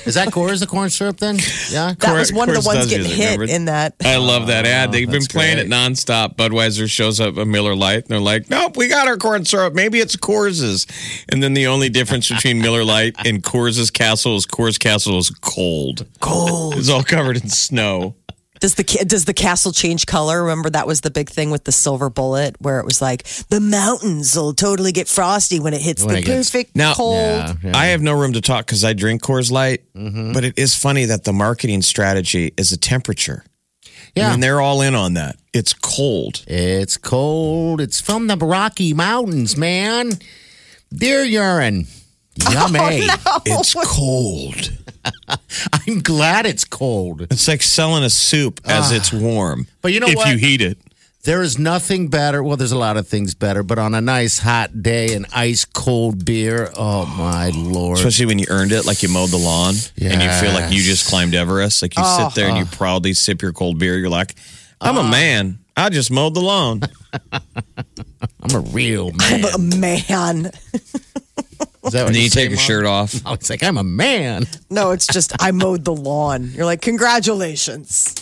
Is 0.05 0.13
that 0.15 0.29
Coors, 0.29 0.59
the 0.61 0.67
corn 0.67 0.89
syrup 0.89 1.17
then? 1.17 1.35
Yeah. 1.69 1.93
That 1.99 2.13
was 2.13 2.31
one 2.31 2.47
of 2.49 2.55
the 2.55 2.61
ones 2.61 2.79
does 2.79 2.89
getting 2.89 3.05
use 3.07 3.13
it, 3.13 3.21
hit 3.21 3.31
remember? 3.39 3.53
in 3.53 3.65
that. 3.65 3.95
I 4.05 4.15
love 4.17 4.47
that 4.47 4.65
ad. 4.65 4.89
Oh, 4.89 4.91
They've 4.93 5.05
been 5.05 5.15
Oh, 5.15 5.19
that's 5.19 5.27
playing 5.27 5.55
great. 5.57 5.67
it 5.67 5.69
nonstop. 5.69 6.35
Budweiser 6.37 6.89
shows 6.89 7.19
up 7.19 7.35
a 7.37 7.45
Miller 7.45 7.75
Lite, 7.75 8.03
and 8.03 8.07
they're 8.07 8.19
like, 8.19 8.49
"Nope, 8.49 8.77
we 8.77 8.87
got 8.87 9.07
our 9.07 9.17
corn 9.17 9.43
syrup. 9.43 9.73
Maybe 9.73 9.99
it's 9.99 10.15
Coors's." 10.15 10.87
And 11.29 11.43
then 11.43 11.53
the 11.53 11.67
only 11.67 11.89
difference 11.89 12.29
between 12.29 12.61
Miller 12.61 12.85
Lite 12.85 13.15
and 13.25 13.43
Coors's 13.43 13.91
Castle 13.91 14.37
is 14.37 14.45
Coors 14.45 14.79
Castle 14.79 15.17
is 15.19 15.29
cold. 15.41 16.05
Cold. 16.21 16.75
It's 16.77 16.89
all 16.89 17.03
covered 17.03 17.35
in 17.41 17.49
snow. 17.49 18.15
Does 18.59 18.75
the 18.75 18.83
does 18.83 19.25
the 19.25 19.33
castle 19.33 19.71
change 19.71 20.05
color? 20.05 20.43
Remember 20.43 20.69
that 20.69 20.87
was 20.87 21.01
the 21.01 21.11
big 21.11 21.29
thing 21.29 21.51
with 21.51 21.63
the 21.65 21.71
silver 21.71 22.09
bullet, 22.09 22.55
where 22.59 22.79
it 22.79 22.85
was 22.85 23.01
like 23.01 23.23
the 23.49 23.59
mountains 23.59 24.35
will 24.35 24.53
totally 24.53 24.91
get 24.91 25.07
frosty 25.07 25.59
when 25.59 25.73
it 25.73 25.81
hits 25.81 26.03
When 26.03 26.15
the 26.15 26.21
it 26.21 26.25
gets- 26.25 26.49
perfect 26.49 26.75
Now- 26.75 26.93
cold. 26.93 27.17
Yeah, 27.17 27.53
yeah. 27.63 27.77
I 27.77 27.85
have 27.87 28.01
no 28.01 28.13
room 28.13 28.33
to 28.33 28.41
talk 28.41 28.65
because 28.65 28.83
I 28.83 28.93
drink 28.93 29.21
Coors 29.21 29.51
Light, 29.51 29.83
Mm-hmm. 29.95 30.33
but 30.33 30.43
it 30.43 30.53
is 30.57 30.75
funny 30.75 31.05
that 31.05 31.23
the 31.23 31.33
marketing 31.33 31.81
strategy 31.81 32.53
is 32.57 32.71
a 32.71 32.77
temperature. 32.77 33.43
Yeah. 34.15 34.33
and 34.33 34.41
they're 34.41 34.61
all 34.61 34.81
in 34.81 34.95
on 34.95 35.13
that. 35.13 35.35
It's 35.53 35.73
cold. 35.73 36.43
It's 36.47 36.97
cold. 36.97 37.79
It's 37.79 38.01
from 38.01 38.25
the 38.25 38.35
Rocky 38.37 38.93
Mountains, 38.95 39.55
man. 39.55 40.13
Deer 40.91 41.23
urine. 41.23 41.85
Yummy. 42.51 43.07
Oh, 43.25 43.41
it's 43.45 43.73
cold. 43.73 44.71
I'm 45.87 46.01
glad 46.01 46.45
it's 46.45 46.65
cold. 46.65 47.21
It's 47.31 47.47
like 47.47 47.61
selling 47.61 48.03
a 48.03 48.09
soup 48.09 48.59
as 48.65 48.91
ah. 48.91 48.95
it's 48.95 49.11
warm. 49.11 49.67
But 49.81 49.93
you 49.93 49.99
know 49.99 50.07
what? 50.07 50.13
if 50.13 50.17
what? 50.17 50.29
you 50.29 50.37
heat 50.37 50.61
it. 50.61 50.77
There 51.23 51.41
is 51.41 51.59
nothing 51.59 52.07
better. 52.07 52.41
Well, 52.41 52.55
there's 52.55 52.71
a 52.71 52.77
lot 52.77 52.95
of 52.95 53.05
things 53.07 53.33
better, 53.33 53.61
but 53.61 53.77
on 53.77 53.93
a 53.93 53.99
nice 53.99 54.39
hot 54.39 54.81
day, 54.81 55.13
an 55.13 55.25
ice 55.33 55.65
cold 55.65 56.23
beer. 56.23 56.71
Oh 56.77 57.05
my 57.05 57.49
lord! 57.49 57.97
Especially 57.97 58.27
when 58.27 58.39
you 58.39 58.45
earned 58.49 58.71
it, 58.71 58.85
like 58.85 59.03
you 59.03 59.09
mowed 59.09 59.31
the 59.31 59.37
lawn 59.37 59.75
and 60.01 60.21
you 60.21 60.29
feel 60.31 60.53
like 60.53 60.71
you 60.71 60.81
just 60.81 61.09
climbed 61.09 61.35
Everest. 61.35 61.81
Like 61.81 61.97
you 61.97 62.03
sit 62.05 62.33
there 62.33 62.47
and 62.47 62.55
you 62.55 62.63
uh-huh. 62.63 62.77
proudly 62.77 63.13
sip 63.13 63.41
your 63.41 63.51
cold 63.51 63.77
beer. 63.77 63.97
You're 63.97 64.09
like, 64.09 64.35
I'm 64.79 64.95
a 64.95 65.01
uh-huh. 65.01 65.11
man. 65.11 65.59
I 65.75 65.89
just 65.89 66.11
mowed 66.11 66.33
the 66.33 66.41
lawn. 66.41 66.81
I'm 67.33 68.55
a 68.55 68.59
real 68.59 69.11
man. 69.11 69.41
Oh, 69.45 69.57
man, 69.57 70.51
Is 71.87 71.93
that 71.93 72.01
what 72.01 72.07
And 72.07 72.15
then 72.15 72.23
you 72.23 72.29
take 72.29 72.49
your 72.49 72.59
shirt 72.59 72.85
off. 72.85 73.15
Oh, 73.25 73.33
it's 73.33 73.49
like 73.49 73.63
I'm 73.63 73.77
a 73.77 73.83
man. 73.83 74.45
no, 74.69 74.91
it's 74.91 75.07
just 75.07 75.33
I 75.41 75.51
mowed 75.51 75.83
the 75.85 75.93
lawn. 75.95 76.51
You're 76.53 76.65
like, 76.65 76.81
congratulations. 76.81 78.15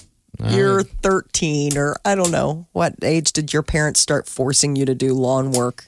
You're 0.50 0.84
13, 0.84 1.78
or 1.78 1.96
I 2.04 2.14
don't 2.16 2.32
know. 2.32 2.68
What 2.74 2.96
age 3.02 3.32
did 3.32 3.54
your 3.54 3.64
parents 3.64 4.02
start 4.02 4.28
forcing 4.28 4.76
you 4.76 4.86
to 4.86 4.94
do 4.94 5.14
lawn 5.14 5.52
work? 5.52 5.88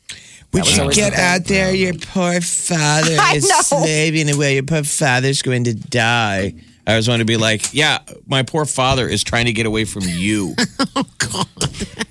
Would 0.54 0.62
was 0.62 0.78
you 0.78 0.90
get 0.92 1.14
the 1.14 1.22
out 1.22 1.44
there? 1.46 1.74
Your 1.76 1.94
poor 1.94 2.40
father 2.40 3.18
I 3.20 3.36
is 3.36 3.50
know. 3.50 3.60
slaving 3.62 4.34
away. 4.34 4.54
Your 4.56 4.64
poor 4.64 4.84
father's 4.84 5.42
going 5.42 5.66
to 5.66 5.74
die. 5.74 6.54
I 6.88 6.96
was 6.96 7.10
want 7.10 7.20
to 7.20 7.26
be 7.26 7.36
like, 7.36 7.74
yeah, 7.74 8.00
my 8.26 8.44
poor 8.44 8.64
father 8.64 9.10
is 9.10 9.22
trying 9.22 9.46
to 9.48 9.52
get 9.54 9.66
away 9.66 9.84
from 9.86 10.04
you. 10.06 10.56
Oh, 10.96 11.04
God. 11.20 11.48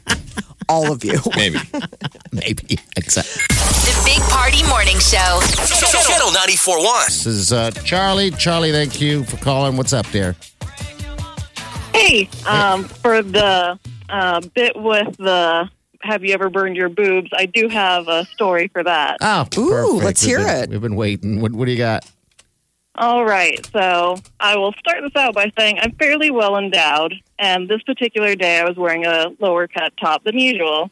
All 0.68 0.92
of 0.92 1.02
you. 1.04 1.18
Maybe. 1.34 1.58
Maybe. 2.32 2.78
Except 2.96 3.26
The 3.26 3.46
Big 3.48 3.55
Party 4.46 4.62
Morning 4.68 4.96
Show. 5.00 5.40
Channel 6.06 6.28
94.1. 6.28 7.06
this 7.06 7.26
is 7.26 7.52
uh, 7.52 7.72
Charlie. 7.72 8.30
Charlie, 8.30 8.70
thank 8.70 9.00
you 9.00 9.24
for 9.24 9.38
calling. 9.38 9.76
What's 9.76 9.92
up 9.92 10.06
there? 10.12 10.36
Hey, 11.92 12.28
um, 12.46 12.84
for 12.84 13.22
the 13.24 13.76
uh, 14.08 14.40
bit 14.54 14.76
with 14.76 15.16
the 15.16 15.68
have 16.02 16.22
you 16.22 16.32
ever 16.32 16.48
burned 16.48 16.76
your 16.76 16.88
boobs? 16.88 17.28
I 17.36 17.46
do 17.46 17.66
have 17.66 18.06
a 18.06 18.24
story 18.26 18.68
for 18.68 18.84
that. 18.84 19.16
Oh, 19.20 19.48
Ooh, 19.58 19.68
perfect. 19.68 20.04
let's 20.04 20.22
We've 20.22 20.36
hear 20.36 20.46
been- 20.46 20.62
it. 20.62 20.70
We've 20.70 20.80
been 20.80 20.94
waiting. 20.94 21.40
What, 21.40 21.50
what 21.50 21.64
do 21.64 21.72
you 21.72 21.78
got? 21.78 22.08
All 22.94 23.24
right, 23.26 23.66
so 23.72 24.16
I 24.38 24.56
will 24.56 24.72
start 24.74 24.98
this 25.02 25.16
out 25.16 25.34
by 25.34 25.50
saying 25.58 25.80
I'm 25.82 25.90
fairly 25.96 26.30
well 26.30 26.56
endowed, 26.56 27.14
and 27.36 27.68
this 27.68 27.82
particular 27.82 28.36
day 28.36 28.60
I 28.60 28.64
was 28.64 28.76
wearing 28.76 29.06
a 29.06 29.26
lower 29.40 29.66
cut 29.66 29.92
top 30.00 30.22
than 30.22 30.38
usual. 30.38 30.88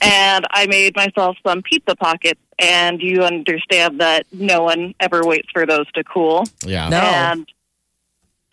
And 0.00 0.46
I 0.50 0.66
made 0.66 0.96
myself 0.96 1.36
some 1.46 1.62
pizza 1.62 1.94
pockets, 1.96 2.40
and 2.58 3.00
you 3.00 3.22
understand 3.22 4.00
that 4.00 4.26
no 4.32 4.62
one 4.62 4.94
ever 5.00 5.24
waits 5.24 5.48
for 5.52 5.66
those 5.66 5.90
to 5.92 6.04
cool. 6.04 6.44
Yeah. 6.64 6.88
No. 6.88 6.98
And 6.98 7.46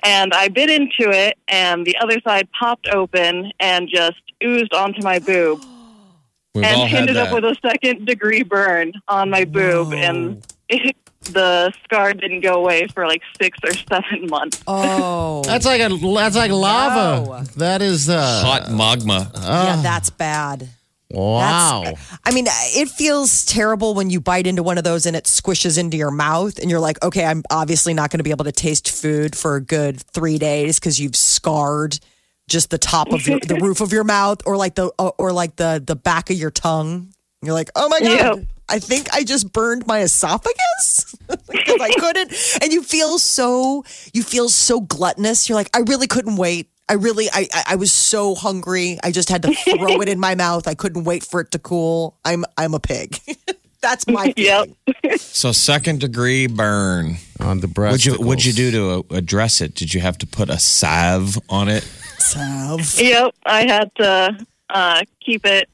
and 0.03 0.33
I 0.33 0.47
bit 0.47 0.69
into 0.69 1.11
it, 1.11 1.37
and 1.47 1.85
the 1.85 1.97
other 1.97 2.19
side 2.21 2.47
popped 2.57 2.87
open 2.87 3.51
and 3.59 3.87
just 3.87 4.21
oozed 4.43 4.73
onto 4.73 5.01
my 5.03 5.19
boob. 5.19 5.63
We've 6.53 6.65
all 6.65 6.81
and 6.83 6.89
had 6.89 6.99
ended 7.01 7.15
that. 7.15 7.27
up 7.27 7.33
with 7.33 7.45
a 7.45 7.55
second 7.61 8.05
degree 8.05 8.43
burn 8.43 8.93
on 9.07 9.29
my 9.29 9.45
boob, 9.45 9.93
and 9.93 10.45
it, 10.67 10.97
the 11.21 11.71
scar 11.83 12.13
didn't 12.13 12.41
go 12.41 12.55
away 12.55 12.87
for 12.87 13.05
like 13.07 13.21
six 13.41 13.57
or 13.63 13.71
seven 13.73 14.27
months. 14.27 14.61
Oh, 14.67 15.43
That's 15.45 15.65
like 15.65 15.79
a 15.81 15.89
that's 15.89 16.35
like 16.35 16.51
lava. 16.51 17.25
No. 17.25 17.43
That 17.57 17.81
is 17.81 18.09
uh, 18.09 18.41
Hot 18.43 18.71
magma. 18.71 19.31
yeah, 19.35 19.79
that's 19.81 20.09
bad. 20.09 20.67
Wow. 21.13 21.81
That's- 21.83 22.17
I 22.25 22.31
mean, 22.31 22.45
it 22.49 22.89
feels 22.89 23.45
terrible 23.45 23.93
when 23.93 24.09
you 24.09 24.19
bite 24.21 24.47
into 24.47 24.63
one 24.63 24.77
of 24.77 24.83
those 24.83 25.05
and 25.05 25.15
it 25.15 25.25
squishes 25.25 25.77
into 25.77 25.97
your 25.97 26.11
mouth, 26.11 26.59
and 26.59 26.69
you're 26.69 26.79
like, 26.79 27.03
okay, 27.03 27.25
I'm 27.25 27.43
obviously 27.51 27.93
not 27.93 28.09
going 28.11 28.19
to 28.19 28.23
be 28.23 28.31
able 28.31 28.45
to 28.45 28.51
taste 28.51 28.89
food 28.89 29.35
for 29.35 29.55
a 29.55 29.61
good 29.61 30.01
three 30.01 30.37
days 30.37 30.79
because 30.79 30.99
you've 30.99 31.15
scarred 31.15 31.99
just 32.47 32.69
the 32.69 32.77
top 32.77 33.11
of 33.13 33.27
your, 33.27 33.39
the 33.39 33.55
roof 33.61 33.81
of 33.81 33.91
your 33.93 34.03
mouth, 34.03 34.41
or 34.45 34.57
like 34.57 34.75
the 34.75 34.87
or 35.17 35.31
like 35.31 35.55
the 35.55 35.81
the 35.85 35.95
back 35.95 36.29
of 36.29 36.35
your 36.37 36.51
tongue. 36.51 37.13
You're 37.41 37.53
like, 37.53 37.69
oh 37.75 37.87
my 37.89 37.99
god. 37.99 38.47
I 38.69 38.79
think 38.79 39.13
I 39.13 39.23
just 39.25 39.51
burned 39.51 39.85
my 39.85 39.99
esophagus 39.99 41.13
because 41.27 41.81
I 41.81 41.91
couldn't. 41.91 42.33
And 42.61 42.71
you 42.71 42.83
feel 42.83 43.19
so, 43.19 43.83
you 44.13 44.23
feel 44.23 44.47
so 44.47 44.79
gluttonous. 44.79 45.49
You're 45.49 45.57
like, 45.57 45.69
I 45.75 45.79
really 45.81 46.07
couldn't 46.07 46.37
wait. 46.37 46.69
I 46.89 46.93
really, 46.93 47.27
I, 47.31 47.47
I, 47.53 47.63
I 47.69 47.75
was 47.75 47.91
so 47.93 48.35
hungry. 48.35 48.99
I 49.03 49.11
just 49.11 49.29
had 49.29 49.43
to 49.43 49.53
throw 49.53 50.01
it 50.01 50.09
in 50.09 50.19
my 50.19 50.35
mouth. 50.45 50.67
I 50.67 50.73
couldn't 50.75 51.03
wait 51.05 51.23
for 51.23 51.39
it 51.41 51.51
to 51.51 51.59
cool. 51.59 52.17
I'm, 52.25 52.43
I'm 52.57 52.73
a 52.73 52.79
pig. 52.79 53.17
That's 53.81 54.07
my 54.07 54.31
Yep. 54.37 54.69
So 55.17 55.51
second 55.51 56.01
degree 56.01 56.45
burn. 56.47 57.17
On 57.39 57.59
the 57.61 57.67
breast. 57.67 58.05
What'd 58.05 58.05
you 58.05 58.25
What'd 58.27 58.45
you 58.45 58.53
do 58.53 58.71
to 58.71 58.91
uh, 58.91 59.17
address 59.17 59.61
it? 59.61 59.73
Did 59.73 59.95
you 59.95 60.01
have 60.01 60.15
to 60.19 60.27
put 60.27 60.51
a 60.51 60.59
salve 60.59 61.39
on 61.49 61.67
it? 61.69 61.81
Salve. 62.19 62.99
Yep, 63.01 63.33
I 63.47 63.61
had 63.65 63.95
to 63.95 64.45
uh, 64.69 65.01
keep 65.19 65.43
it, 65.47 65.67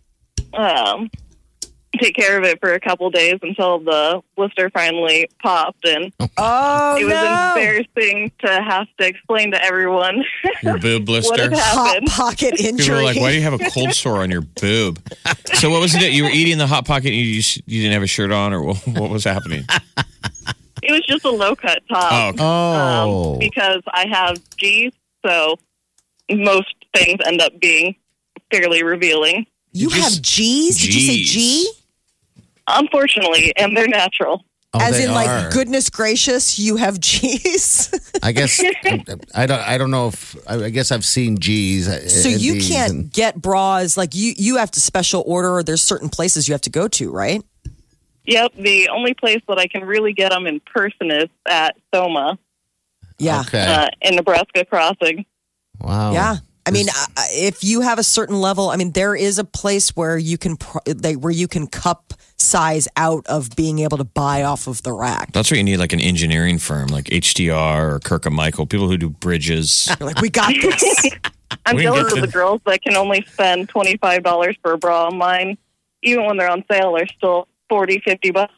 um, 0.53 1.09
take 1.99 2.15
care 2.15 2.37
of 2.37 2.43
it 2.43 2.59
for 2.59 2.73
a 2.73 2.79
couple 2.79 3.09
days 3.09 3.39
until 3.41 3.79
the 3.79 4.21
blister 4.35 4.69
finally 4.69 5.27
popped, 5.41 5.85
and 5.85 6.11
Oh 6.37 6.95
it 6.99 7.03
was 7.05 7.13
no! 7.13 7.53
embarrassing 7.55 8.31
to 8.39 8.47
have 8.61 8.87
to 8.99 9.07
explain 9.07 9.51
to 9.51 9.63
everyone 9.63 10.23
Your 10.63 10.77
boob 10.77 11.01
what 11.01 11.05
blister. 11.23 11.43
had 11.43 11.53
Hot 11.53 11.87
happened. 11.87 12.07
pocket 12.09 12.55
People 12.57 12.95
were 12.95 13.03
like, 13.03 13.17
"Why 13.19 13.31
do 13.31 13.37
you 13.37 13.43
have 13.43 13.59
a 13.59 13.69
cold 13.71 13.93
sore 13.93 14.17
on 14.21 14.29
your 14.29 14.41
boob?" 14.41 14.99
So 15.55 15.69
what 15.69 15.81
was 15.81 15.95
it? 15.95 16.11
You 16.13 16.23
were 16.25 16.29
eating 16.29 16.57
the 16.57 16.67
hot 16.67 16.85
pocket. 16.85 17.07
And 17.07 17.15
you 17.15 17.35
just, 17.41 17.57
you 17.65 17.81
didn't 17.81 17.93
have 17.93 18.03
a 18.03 18.07
shirt 18.07 18.31
on, 18.31 18.53
or 18.53 18.61
what, 18.63 18.87
what 18.87 19.09
was 19.09 19.23
happening? 19.23 19.63
It 20.83 20.91
was 20.91 21.01
just 21.07 21.25
a 21.25 21.31
low 21.31 21.55
cut 21.55 21.81
top. 21.89 22.11
Oh, 22.13 22.27
okay. 22.29 22.37
Oh. 22.43 23.33
um, 23.33 23.39
because 23.39 23.81
I 23.91 24.07
have 24.07 24.37
G's, 24.57 24.93
so 25.25 25.55
most 26.31 26.73
things 26.95 27.19
end 27.25 27.41
up 27.41 27.59
being 27.59 27.95
fairly 28.51 28.83
revealing. 28.83 29.47
You 29.77 29.89
Did 29.89 29.97
you 29.97 30.03
have 30.03 30.21
G's? 30.21 30.77
Did 30.81 30.93
you 30.93 31.01
say 31.01 31.15
G's. 31.17 31.31
G? 31.31 31.71
Unfortunately, 32.67 33.53
and 33.57 33.75
they're 33.75 33.87
natural. 33.87 34.43
Oh, 34.73 34.79
As 34.81 34.97
they 34.97 35.05
in, 35.05 35.11
like, 35.13 35.51
goodness 35.51 35.89
gracious, 35.89 36.59
you 36.59 36.75
have 36.75 36.99
G's. 36.99 37.89
I 38.23 38.33
guess 38.33 38.61
I 39.33 39.45
don't. 39.45 39.61
I 39.61 39.77
don't 39.77 39.91
know 39.91 40.09
if. 40.09 40.35
I 40.47 40.65
I 40.65 40.69
guess 40.69 40.91
I've 40.91 41.05
seen 41.05 41.37
G's. 41.39 41.87
uh, 41.87 42.07
So 42.09 42.27
in 42.29 42.39
you 42.39 42.53
these 42.53 42.67
can't 42.67 42.91
and- 42.91 43.11
get 43.13 43.41
bras 43.41 43.95
like 43.95 44.13
you 44.13 44.33
you 44.37 44.57
have 44.57 44.69
to 44.71 44.81
special 44.81 45.23
order 45.25 45.49
or 45.55 45.63
there's 45.63 45.81
certain 45.81 46.09
places 46.09 46.47
you 46.49 46.53
have 46.53 46.61
to 46.61 46.69
go 46.69 46.87
to, 46.89 47.09
right? 47.11 47.41
Yep, 48.25 48.55
the 48.59 48.89
only 48.89 49.13
place 49.13 49.41
that 49.47 49.57
I 49.57 49.67
can 49.67 49.85
really 49.85 50.11
get 50.11 50.31
them 50.31 50.45
in 50.47 50.59
person 50.59 51.11
is 51.11 51.29
at 51.47 51.77
Soma 51.95 52.37
Yeah. 53.19 53.39
Okay. 53.47 53.65
uh, 53.65 53.87
in 54.01 54.17
Nebraska 54.17 54.65
Crossing. 54.65 55.25
wow. 55.79 56.11
Yeah. 56.11 56.35
I 56.67 56.71
mean, 56.71 56.87
uh, 56.89 57.05
if 57.31 57.63
you 57.63 57.81
have 57.81 57.97
a 57.97 58.03
certain 58.03 58.39
level, 58.41 58.69
I 58.69 58.75
mean, 58.75 58.91
there 58.91 59.15
is 59.15 59.39
a 59.39 59.43
place 59.43 59.95
where 59.95 60.17
you 60.17 60.37
can 60.37 60.57
where 61.19 61.31
you 61.33 61.47
can 61.47 61.67
cup 61.67 62.13
size 62.37 62.87
out 62.97 63.25
of 63.27 63.55
being 63.55 63.79
able 63.79 63.97
to 63.97 64.03
buy 64.03 64.43
off 64.43 64.67
of 64.67 64.83
the 64.83 64.91
rack. 64.93 65.31
That's 65.31 65.49
where 65.49 65.57
you 65.57 65.63
need 65.63 65.77
like 65.77 65.93
an 65.93 65.99
engineering 65.99 66.59
firm 66.59 66.87
like 66.87 67.05
HDR 67.05 67.93
or 67.95 67.99
Kirkham 67.99 68.33
Michael, 68.33 68.65
people 68.67 68.87
who 68.89 68.97
do 68.97 69.09
bridges. 69.09 69.89
You're 69.99 70.07
like, 70.07 70.21
we 70.21 70.29
got 70.29 70.53
this. 70.61 71.09
I'm 71.65 71.77
We 71.77 71.83
jealous 71.83 72.03
get 72.13 72.13
of 72.17 72.21
the 72.21 72.27
to- 72.27 72.33
girls 72.33 72.61
that 72.65 72.81
can 72.81 72.95
only 72.95 73.25
spend 73.31 73.69
$25 73.69 74.55
for 74.61 74.73
a 74.73 74.77
bra. 74.77 75.09
Mine, 75.09 75.57
even 76.03 76.25
when 76.25 76.37
they're 76.37 76.51
on 76.51 76.63
sale, 76.69 76.95
are 76.95 77.07
still 77.07 77.47
40 77.69 77.99
50 78.01 78.31
bucks. 78.31 78.53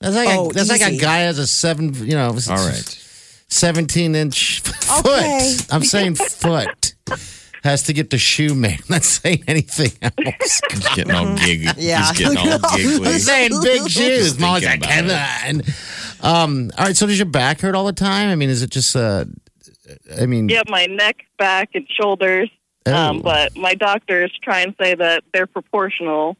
That's 0.00 0.14
like 0.14 0.28
Oh, 0.30 0.50
a, 0.50 0.52
that's 0.52 0.68
like 0.68 0.82
a 0.82 0.96
guy 0.98 1.18
has 1.20 1.38
a 1.38 1.46
seven, 1.46 1.94
you 1.94 2.14
know, 2.14 2.28
All 2.28 2.56
right. 2.66 3.02
seventeen 3.48 4.14
inch 4.14 4.60
foot. 4.64 5.06
Okay. 5.06 5.56
I'm 5.70 5.82
saying 5.84 6.16
foot 6.16 6.94
has 7.66 7.82
to 7.84 7.92
get 7.92 8.10
the 8.10 8.18
shoe 8.18 8.54
made. 8.54 8.80
I'm 8.80 8.86
not 8.88 9.04
saying 9.04 9.44
anything 9.46 9.92
else. 10.00 10.60
He's 10.70 10.88
getting 10.94 11.12
all 11.12 11.36
gig. 11.36 11.68
Yeah. 11.76 12.06
He's 12.06 12.18
getting 12.18 12.38
all 12.38 12.58
giggly. 12.76 13.08
I'm 13.08 13.18
saying 13.18 13.50
big 13.62 13.82
shoes. 13.82 14.24
Just 14.24 14.40
Molly's 14.40 14.64
like, 14.64 14.82
thinking 14.82 15.08
come 15.08 15.62
on. 16.22 16.42
Um, 16.42 16.70
all 16.78 16.86
right. 16.86 16.96
So 16.96 17.06
does 17.06 17.18
your 17.18 17.26
back 17.26 17.60
hurt 17.60 17.74
all 17.74 17.84
the 17.84 17.92
time? 17.92 18.30
I 18.30 18.34
mean, 18.34 18.48
is 18.48 18.62
it 18.62 18.70
just? 18.70 18.96
Uh, 18.96 19.26
I 20.18 20.26
mean, 20.26 20.48
Yep, 20.48 20.68
my 20.68 20.86
neck, 20.86 21.26
back, 21.38 21.70
and 21.74 21.86
shoulders. 21.88 22.50
Oh. 22.86 22.94
Um, 22.94 23.20
but 23.20 23.56
my 23.56 23.74
doctors 23.74 24.32
try 24.42 24.60
and 24.60 24.74
say 24.80 24.94
that 24.94 25.24
they're 25.32 25.46
proportional, 25.46 26.36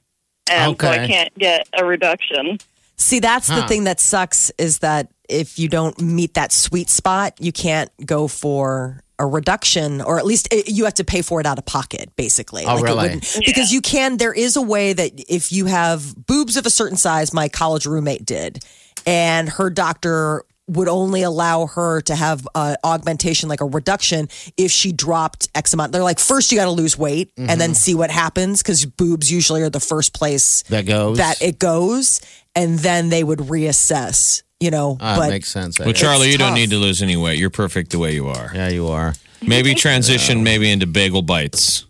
and 0.51 0.81
so 0.81 0.89
I 0.89 1.07
can't 1.07 1.35
get 1.37 1.69
a 1.79 1.85
reduction. 1.85 2.59
See, 2.97 3.21
that's 3.21 3.49
the 3.49 3.63
thing 3.69 3.85
that 3.85 4.01
sucks 4.01 4.51
is 4.57 4.79
that 4.79 5.09
if 5.29 5.59
you 5.59 5.69
don't 5.69 6.01
meet 6.01 6.35
that 6.35 6.53
sweet 6.53 6.89
spot, 6.89 7.35
you 7.39 7.53
can't 7.53 7.91
go 8.05 8.27
for 8.27 9.03
a 9.19 9.27
reduction, 9.27 10.01
or 10.03 10.19
at 10.19 10.27
least 10.27 10.49
it, 10.53 10.69
you 10.69 10.85
have 10.85 10.95
to 10.95 11.05
pay 11.05 11.23
for 11.23 11.41
it 11.41 11.47
out 11.47 11.59
of 11.59 11.65
pocket, 11.65 12.15
basically. 12.17 12.65
Oh, 12.67 12.77
it 12.79 12.83
really? 12.83 13.03
wouldn't- 13.15 13.37
Because 13.47 13.73
you 13.73 13.81
can, 13.81 14.19
there 14.19 14.33
is 14.35 14.57
a 14.57 14.63
way 14.63 14.93
that 14.93 15.13
if 15.29 15.53
you 15.53 15.67
have 15.67 16.15
boobs 16.27 16.57
of 16.57 16.67
a 16.67 16.71
certain 16.71 16.97
size, 16.99 17.33
my 17.33 17.49
college 17.49 17.87
roommate 17.87 18.25
did, 18.27 18.63
and 19.07 19.49
her 19.49 19.71
doctor 19.71 20.45
would 20.69 20.89
only 20.89 21.23
allow 21.23 21.67
her 21.67 22.01
to 22.01 22.17
have 22.17 22.47
uh, 22.57 22.75
augmentation, 22.83 23.49
like 23.49 23.61
a 23.61 23.65
reduction, 23.65 24.29
if 24.57 24.73
she 24.73 24.91
dropped 24.91 25.49
X 25.55 25.73
amount. 25.73 25.93
They're 25.93 26.03
like, 26.03 26.19
first 26.19 26.51
you 26.51 26.59
got 26.59 26.65
to 26.65 26.73
lose 26.73 26.99
weight 26.99 27.31
and 27.37 27.49
Mm-hmm. 27.49 27.59
then 27.59 27.75
see 27.75 27.95
what 27.95 28.11
happens, 28.11 28.63
because 28.63 28.85
boobs 28.85 29.31
usually 29.31 29.63
are 29.63 29.71
the 29.71 29.79
first 29.81 30.13
place 30.13 30.63
that 30.65 30.85
goes. 30.85 31.19
that 31.19 31.41
it 31.41 31.59
goes, 31.61 32.21
and 32.57 32.81
then 32.81 33.11
they 33.11 33.23
would 33.23 33.39
reassess. 33.39 34.43
You 34.61 34.71
know, 34.71 34.97
Ah, 35.01 35.17
but 35.19 35.29
makes 35.31 35.51
sense. 35.51 35.79
Well, 35.79 35.93
Charlie, 35.93 36.31
you 36.31 36.39
don't 36.39 36.55
need 36.55 36.71
to 36.71 36.77
lose 36.79 37.03
any 37.03 37.17
weight. 37.17 37.39
You're 37.39 37.51
perfect 37.51 37.91
the 37.91 37.99
way 37.99 38.15
you 38.15 38.29
are. 38.29 38.51
yeah, 38.55 38.69
you 38.69 38.89
are. 38.89 39.13
Maybe 39.43 39.75
transition 39.75 40.43
maybe 40.43 40.71
into 40.71 40.87
bagel 40.87 41.21
bites. 41.21 41.85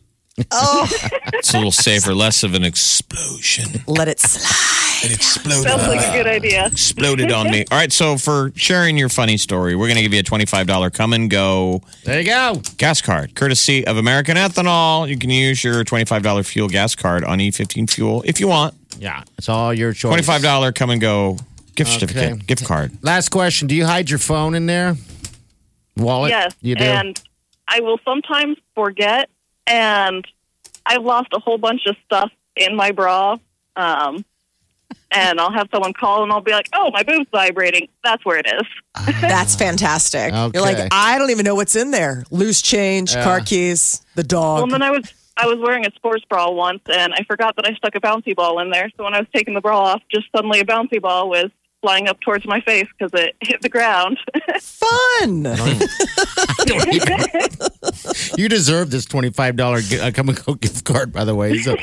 oh, 0.50 0.88
It's 1.32 1.54
a 1.54 1.56
little 1.58 1.70
safer, 1.70 2.12
less 2.12 2.42
of 2.42 2.54
an 2.54 2.64
explosion. 2.64 3.82
let 3.86 4.08
it 4.08 4.18
slide. 4.18 4.74
It 5.04 5.14
exploded. 5.14 5.62
Sounds 5.62 5.86
like 5.86 6.06
a 6.08 6.12
good 6.12 6.26
idea. 6.26 6.66
exploded 6.66 7.30
on 7.30 7.50
me. 7.52 7.64
All 7.70 7.78
right, 7.78 7.92
so 7.92 8.18
for 8.18 8.50
sharing 8.56 8.96
your 8.96 9.08
funny 9.10 9.36
story, 9.36 9.76
we're 9.76 9.86
going 9.86 9.96
to 9.96 10.02
give 10.02 10.12
you 10.12 10.20
a 10.20 10.22
$25 10.24 10.92
come 10.92 11.12
and 11.12 11.30
go 11.30 11.82
There 12.04 12.18
you 12.20 12.26
go. 12.26 12.60
gas 12.78 13.00
card, 13.00 13.34
courtesy 13.36 13.86
of 13.86 13.96
American 13.96 14.36
Ethanol. 14.36 15.08
You 15.08 15.16
can 15.16 15.30
use 15.30 15.62
your 15.62 15.84
$25 15.84 16.44
fuel 16.46 16.68
gas 16.68 16.96
card 16.96 17.22
on 17.24 17.38
E15 17.38 17.88
fuel 17.88 18.22
if 18.26 18.40
you 18.40 18.48
want. 18.48 18.74
Yeah, 18.98 19.22
it's 19.38 19.48
all 19.48 19.72
your 19.72 19.92
choice. 19.92 20.26
$25 20.26 20.74
come 20.74 20.90
and 20.90 21.00
go 21.00 21.38
gift 21.76 21.90
Okay. 21.90 22.00
certificate, 22.00 22.46
gift 22.46 22.64
card. 22.64 22.92
Last 23.02 23.28
question: 23.28 23.68
Do 23.68 23.74
you 23.76 23.86
hide 23.86 24.10
your 24.10 24.18
phone 24.18 24.54
in 24.54 24.66
there? 24.66 24.96
Wallet? 25.96 26.30
Yes, 26.30 26.54
you 26.60 26.74
do. 26.74 26.84
and 26.84 27.20
I 27.68 27.80
will 27.80 27.98
sometimes 28.04 28.56
forget, 28.74 29.28
and 29.66 30.26
I've 30.84 31.02
lost 31.02 31.28
a 31.32 31.38
whole 31.40 31.58
bunch 31.58 31.82
of 31.86 31.96
stuff 32.04 32.30
in 32.56 32.76
my 32.76 32.90
bra. 32.92 33.36
Um, 33.76 34.24
and 35.10 35.40
I'll 35.40 35.52
have 35.52 35.68
someone 35.72 35.92
call, 35.92 36.22
and 36.22 36.32
I'll 36.32 36.40
be 36.40 36.52
like, 36.52 36.68
"Oh, 36.72 36.90
my 36.92 37.02
boob's 37.02 37.28
vibrating. 37.30 37.88
That's 38.04 38.24
where 38.24 38.38
it 38.38 38.46
is." 38.46 39.14
That's 39.20 39.54
fantastic. 39.54 40.32
You're 40.32 40.62
like, 40.62 40.88
I 40.90 41.18
don't 41.18 41.30
even 41.30 41.44
know 41.44 41.54
what's 41.54 41.76
in 41.76 41.90
there. 41.90 42.24
Loose 42.30 42.60
change, 42.62 43.14
car 43.14 43.40
keys, 43.40 44.02
the 44.14 44.22
dog. 44.22 44.54
Well, 44.56 44.62
and 44.64 44.72
then 44.72 44.82
I 44.82 44.90
was 44.90 45.12
I 45.36 45.46
was 45.46 45.58
wearing 45.58 45.86
a 45.86 45.90
sports 45.92 46.24
bra 46.28 46.50
once, 46.50 46.80
and 46.92 47.12
I 47.14 47.22
forgot 47.24 47.56
that 47.56 47.66
I 47.66 47.74
stuck 47.74 47.94
a 47.94 48.00
bouncy 48.00 48.34
ball 48.34 48.58
in 48.60 48.70
there. 48.70 48.90
So 48.96 49.04
when 49.04 49.14
I 49.14 49.18
was 49.18 49.28
taking 49.34 49.54
the 49.54 49.60
bra 49.60 49.78
off, 49.78 50.02
just 50.10 50.26
suddenly 50.34 50.60
a 50.60 50.64
bouncy 50.64 51.00
ball 51.00 51.28
was 51.28 51.50
flying 51.86 52.08
up 52.08 52.20
towards 52.20 52.44
my 52.46 52.60
face 52.62 52.88
because 52.98 53.12
it 53.14 53.36
hit 53.40 53.62
the 53.62 53.68
ground. 53.68 54.18
Fun. 54.60 55.44
you 58.36 58.48
deserve 58.48 58.90
this 58.90 59.04
twenty-five 59.04 59.54
dollar 59.54 59.78
uh, 60.02 60.10
come 60.12 60.30
and 60.30 60.44
go 60.44 60.54
gift 60.54 60.84
card, 60.84 61.12
by 61.12 61.24
the 61.24 61.34
way. 61.34 61.58
So, 61.58 61.76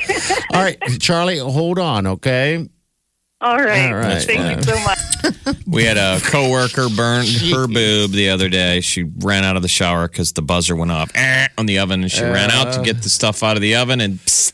all 0.52 0.62
right, 0.62 0.78
Charlie, 1.00 1.38
hold 1.38 1.78
on, 1.78 2.06
okay? 2.06 2.68
All 3.40 3.56
right, 3.56 3.92
All 3.92 3.98
right, 3.98 4.22
thank 4.22 4.40
yeah. 4.40 4.56
you 4.56 4.62
so 4.62 4.78
much. 4.80 4.98
We 5.66 5.84
had 5.84 5.96
a 5.96 6.20
coworker 6.20 6.88
burn 6.94 7.26
her 7.26 7.66
boob 7.66 8.12
the 8.12 8.30
other 8.30 8.48
day. 8.48 8.80
She 8.80 9.02
ran 9.02 9.44
out 9.44 9.56
of 9.56 9.62
the 9.62 9.68
shower 9.68 10.06
because 10.06 10.32
the 10.32 10.42
buzzer 10.42 10.76
went 10.76 10.92
off 10.92 11.10
eh, 11.14 11.48
on 11.58 11.66
the 11.66 11.78
oven, 11.78 12.02
and 12.02 12.12
she 12.12 12.22
ran 12.22 12.50
out 12.50 12.74
to 12.74 12.82
get 12.82 13.02
the 13.02 13.08
stuff 13.08 13.42
out 13.42 13.56
of 13.56 13.62
the 13.62 13.76
oven, 13.76 14.00
and 14.00 14.18
psst, 14.18 14.52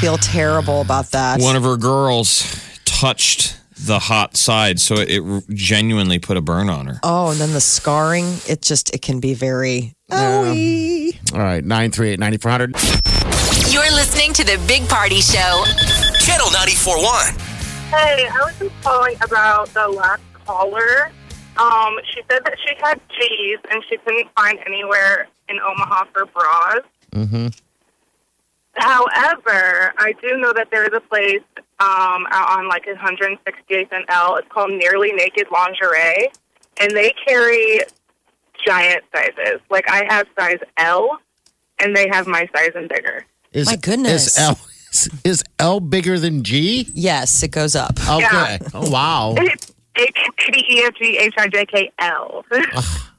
Feel 0.00 0.18
terrible 0.18 0.80
about 0.80 1.12
that. 1.12 1.40
one 1.40 1.54
of 1.54 1.62
her 1.62 1.76
girls 1.76 2.44
touched 2.84 3.59
the 3.86 3.98
hot 3.98 4.36
side, 4.36 4.78
so 4.80 4.94
it, 4.96 5.08
it 5.10 5.48
genuinely 5.50 6.18
put 6.18 6.36
a 6.36 6.40
burn 6.40 6.68
on 6.68 6.86
her. 6.86 7.00
oh, 7.02 7.30
and 7.30 7.40
then 7.40 7.52
the 7.52 7.60
scarring, 7.60 8.26
it 8.48 8.62
just, 8.62 8.94
it 8.94 9.02
can 9.02 9.20
be 9.20 9.34
very, 9.34 9.94
owie. 10.10 11.18
All 11.32 11.40
right, 11.40 11.64
nine 11.64 11.90
three 11.90 12.10
eight 12.10 12.18
ninety 12.18 12.38
four 12.38 12.50
hundred. 12.50 12.74
You're 13.72 13.90
listening 13.92 14.32
to 14.34 14.44
the 14.44 14.62
Big 14.66 14.88
Party 14.88 15.20
Show. 15.20 15.64
Channel 16.20 16.46
94.1. 16.48 17.40
Hey, 17.90 18.26
I 18.28 18.44
was 18.44 18.58
just 18.58 18.82
calling 18.82 19.16
about 19.22 19.68
the 19.68 19.88
last 19.88 20.22
caller. 20.44 21.10
Um, 21.56 21.98
she 22.12 22.20
said 22.30 22.44
that 22.44 22.56
she 22.64 22.74
had 22.80 23.00
cheese 23.10 23.58
and 23.70 23.82
she 23.88 23.96
couldn't 23.98 24.28
find 24.36 24.58
anywhere 24.66 25.28
in 25.48 25.58
Omaha 25.58 26.04
for 26.12 26.26
bras. 26.26 26.80
Mm-hmm. 27.12 27.46
However, 28.74 29.92
I 29.98 30.14
do 30.22 30.36
know 30.38 30.52
that 30.52 30.68
there 30.70 30.84
is 30.84 30.92
a 30.94 31.00
place 31.00 31.42
um, 31.80 32.26
out 32.30 32.58
on 32.58 32.68
like 32.68 32.84
168th 32.84 33.88
and 33.92 34.04
L. 34.08 34.36
It's 34.36 34.48
called 34.48 34.70
Nearly 34.70 35.12
Naked 35.12 35.46
Lingerie, 35.50 36.28
and 36.78 36.90
they 36.90 37.12
carry 37.26 37.80
giant 38.66 39.02
sizes. 39.14 39.60
Like 39.70 39.90
I 39.90 40.04
have 40.08 40.26
size 40.38 40.58
L, 40.76 41.18
and 41.80 41.96
they 41.96 42.08
have 42.10 42.26
my 42.26 42.48
size 42.54 42.72
and 42.74 42.88
bigger. 42.88 43.24
Is, 43.52 43.66
My 43.66 43.76
goodness. 43.76 44.26
Is 44.26 44.38
L, 44.38 44.58
is, 44.92 45.08
is 45.24 45.44
L 45.58 45.80
bigger 45.80 46.18
than 46.18 46.44
G? 46.44 46.88
Yes, 46.94 47.42
it 47.42 47.50
goes 47.50 47.74
up. 47.74 47.98
Okay. 47.98 48.20
Yeah. 48.20 48.58
Oh, 48.74 48.90
wow. 48.90 49.34
It's 49.38 49.72
A 49.96 50.52
B 50.52 50.64
E 50.70 50.82
F 50.84 50.94
G 50.94 51.18
H 51.18 51.34
I 51.38 51.48
J 51.48 51.66
K 51.66 51.92
L. 51.98 52.44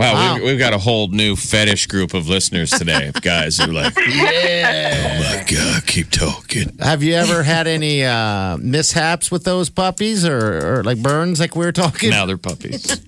Wow, 0.00 0.14
Wow. 0.14 0.34
We've, 0.36 0.44
we've 0.44 0.58
got 0.58 0.72
a 0.72 0.78
whole 0.78 1.08
new 1.08 1.36
fetish 1.36 1.86
group 1.88 2.14
of 2.14 2.26
listeners 2.26 2.70
today. 2.70 3.12
guys 3.20 3.58
who 3.58 3.70
are 3.70 3.72
like, 3.72 3.94
Yeah. 3.98 5.18
oh 5.20 5.36
my 5.36 5.44
God, 5.44 5.86
keep 5.86 6.10
talking. 6.10 6.74
Have 6.78 7.02
you 7.02 7.12
ever 7.14 7.42
had 7.42 7.66
any 7.66 8.02
uh, 8.04 8.56
mishaps 8.56 9.30
with 9.30 9.44
those 9.44 9.68
puppies 9.68 10.24
or, 10.24 10.78
or 10.78 10.84
like 10.84 11.02
burns 11.02 11.38
like 11.38 11.54
we 11.54 11.66
were 11.66 11.72
talking? 11.72 12.08
Now 12.08 12.24
they're 12.24 12.38
puppies. 12.38 12.90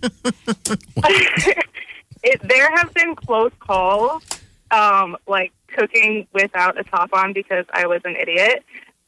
it, 2.22 2.42
there 2.42 2.70
have 2.76 2.92
been 2.92 3.14
close 3.16 3.52
calls, 3.58 4.22
um, 4.70 5.16
like 5.26 5.52
cooking 5.68 6.26
without 6.34 6.78
a 6.78 6.84
top 6.84 7.10
on 7.14 7.32
because 7.32 7.64
I 7.72 7.86
was 7.86 8.02
an 8.04 8.16
idiot. 8.16 8.64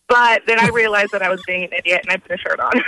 But 0.09 0.43
then 0.47 0.59
I 0.59 0.69
realized 0.69 1.13
that 1.13 1.21
I 1.23 1.29
was 1.29 1.43
being 1.47 1.65
an 1.65 1.73
idiot 1.73 2.01
and 2.05 2.13
I 2.13 2.17
put 2.17 2.31
a 2.33 2.39
shirt 2.39 2.61
on. 2.61 2.73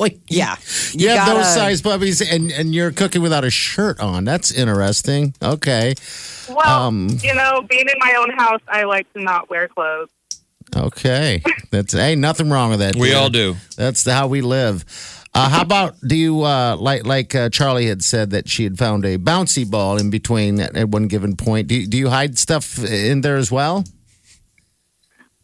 Like, 0.00 0.18
Yeah. 0.28 0.56
you, 0.92 1.08
have 1.10 1.26
those 1.26 1.36
gotta- 1.44 1.44
size 1.44 1.82
puppies 1.82 2.20
and, 2.20 2.50
and 2.50 2.74
you're 2.74 2.90
cooking 2.90 3.22
without 3.22 3.44
a 3.44 3.50
shirt 3.50 4.00
on. 4.00 4.24
That's 4.24 4.50
interesting. 4.50 5.34
Okay. 5.40 5.94
Well, 6.48 6.66
Um, 6.86 7.08
you 7.22 7.34
know, 7.34 7.62
being 7.68 7.86
in 7.88 7.94
my 8.00 8.14
own 8.18 8.30
house, 8.36 8.60
I 8.68 8.84
like 8.84 9.10
to 9.14 9.22
not 9.22 9.48
wear 9.50 9.68
clothes. 9.68 10.08
Okay. 10.76 11.42
That's 11.70 11.92
hey, 11.92 12.16
nothing 12.16 12.50
wrong 12.50 12.70
with 12.70 12.80
that. 12.80 12.96
We 12.96 13.08
dear. 13.10 13.18
all 13.18 13.30
do. 13.30 13.54
That's 13.76 14.02
the, 14.02 14.14
how 14.14 14.26
we 14.26 14.40
live. 14.40 14.84
Uh, 15.32 15.48
how 15.48 15.62
about 15.62 15.94
do 16.06 16.14
you 16.16 16.42
uh, 16.42 16.76
like 16.76 17.04
like 17.06 17.34
uh, 17.34 17.48
Charlie 17.50 17.86
had 17.86 18.04
said 18.04 18.30
that 18.30 18.48
she 18.48 18.62
had 18.62 18.78
found 18.78 19.04
a 19.04 19.18
bouncy 19.18 19.68
ball 19.68 19.96
in 19.96 20.08
between 20.10 20.60
at, 20.60 20.76
at 20.76 20.88
one 20.90 21.08
given 21.08 21.34
point? 21.36 21.66
Do 21.68 21.74
you, 21.74 21.86
do 21.88 21.96
you 21.96 22.08
hide 22.08 22.38
stuff 22.38 22.78
in 22.84 23.20
there 23.22 23.36
as 23.36 23.50
well? 23.50 23.84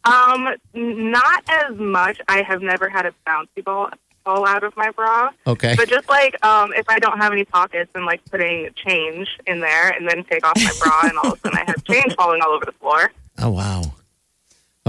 Um, 0.04 0.48
not 0.74 1.42
as 1.48 1.76
much. 1.76 2.20
I 2.28 2.42
have 2.42 2.62
never 2.62 2.88
had 2.88 3.06
a 3.06 3.12
bouncy 3.26 3.64
ball 3.64 3.90
fall 4.24 4.46
out 4.46 4.64
of 4.64 4.76
my 4.76 4.90
bra. 4.90 5.30
Okay. 5.46 5.74
But 5.76 5.88
just 5.88 6.08
like 6.08 6.42
um, 6.44 6.72
if 6.74 6.88
I 6.88 6.98
don't 6.98 7.18
have 7.18 7.32
any 7.32 7.44
pockets 7.44 7.90
and 7.94 8.04
like 8.04 8.24
putting 8.30 8.70
change 8.74 9.28
in 9.46 9.60
there 9.60 9.90
and 9.90 10.08
then 10.08 10.24
take 10.24 10.46
off 10.46 10.56
my 10.56 10.72
bra 10.80 11.00
and 11.04 11.18
all 11.18 11.32
of 11.32 11.38
a 11.38 11.40
sudden 11.40 11.58
I 11.58 11.64
have 11.66 11.84
change 11.84 12.14
falling 12.14 12.40
all 12.42 12.50
over 12.50 12.64
the 12.64 12.72
floor. 12.72 13.12
Oh 13.38 13.50
wow. 13.50 13.82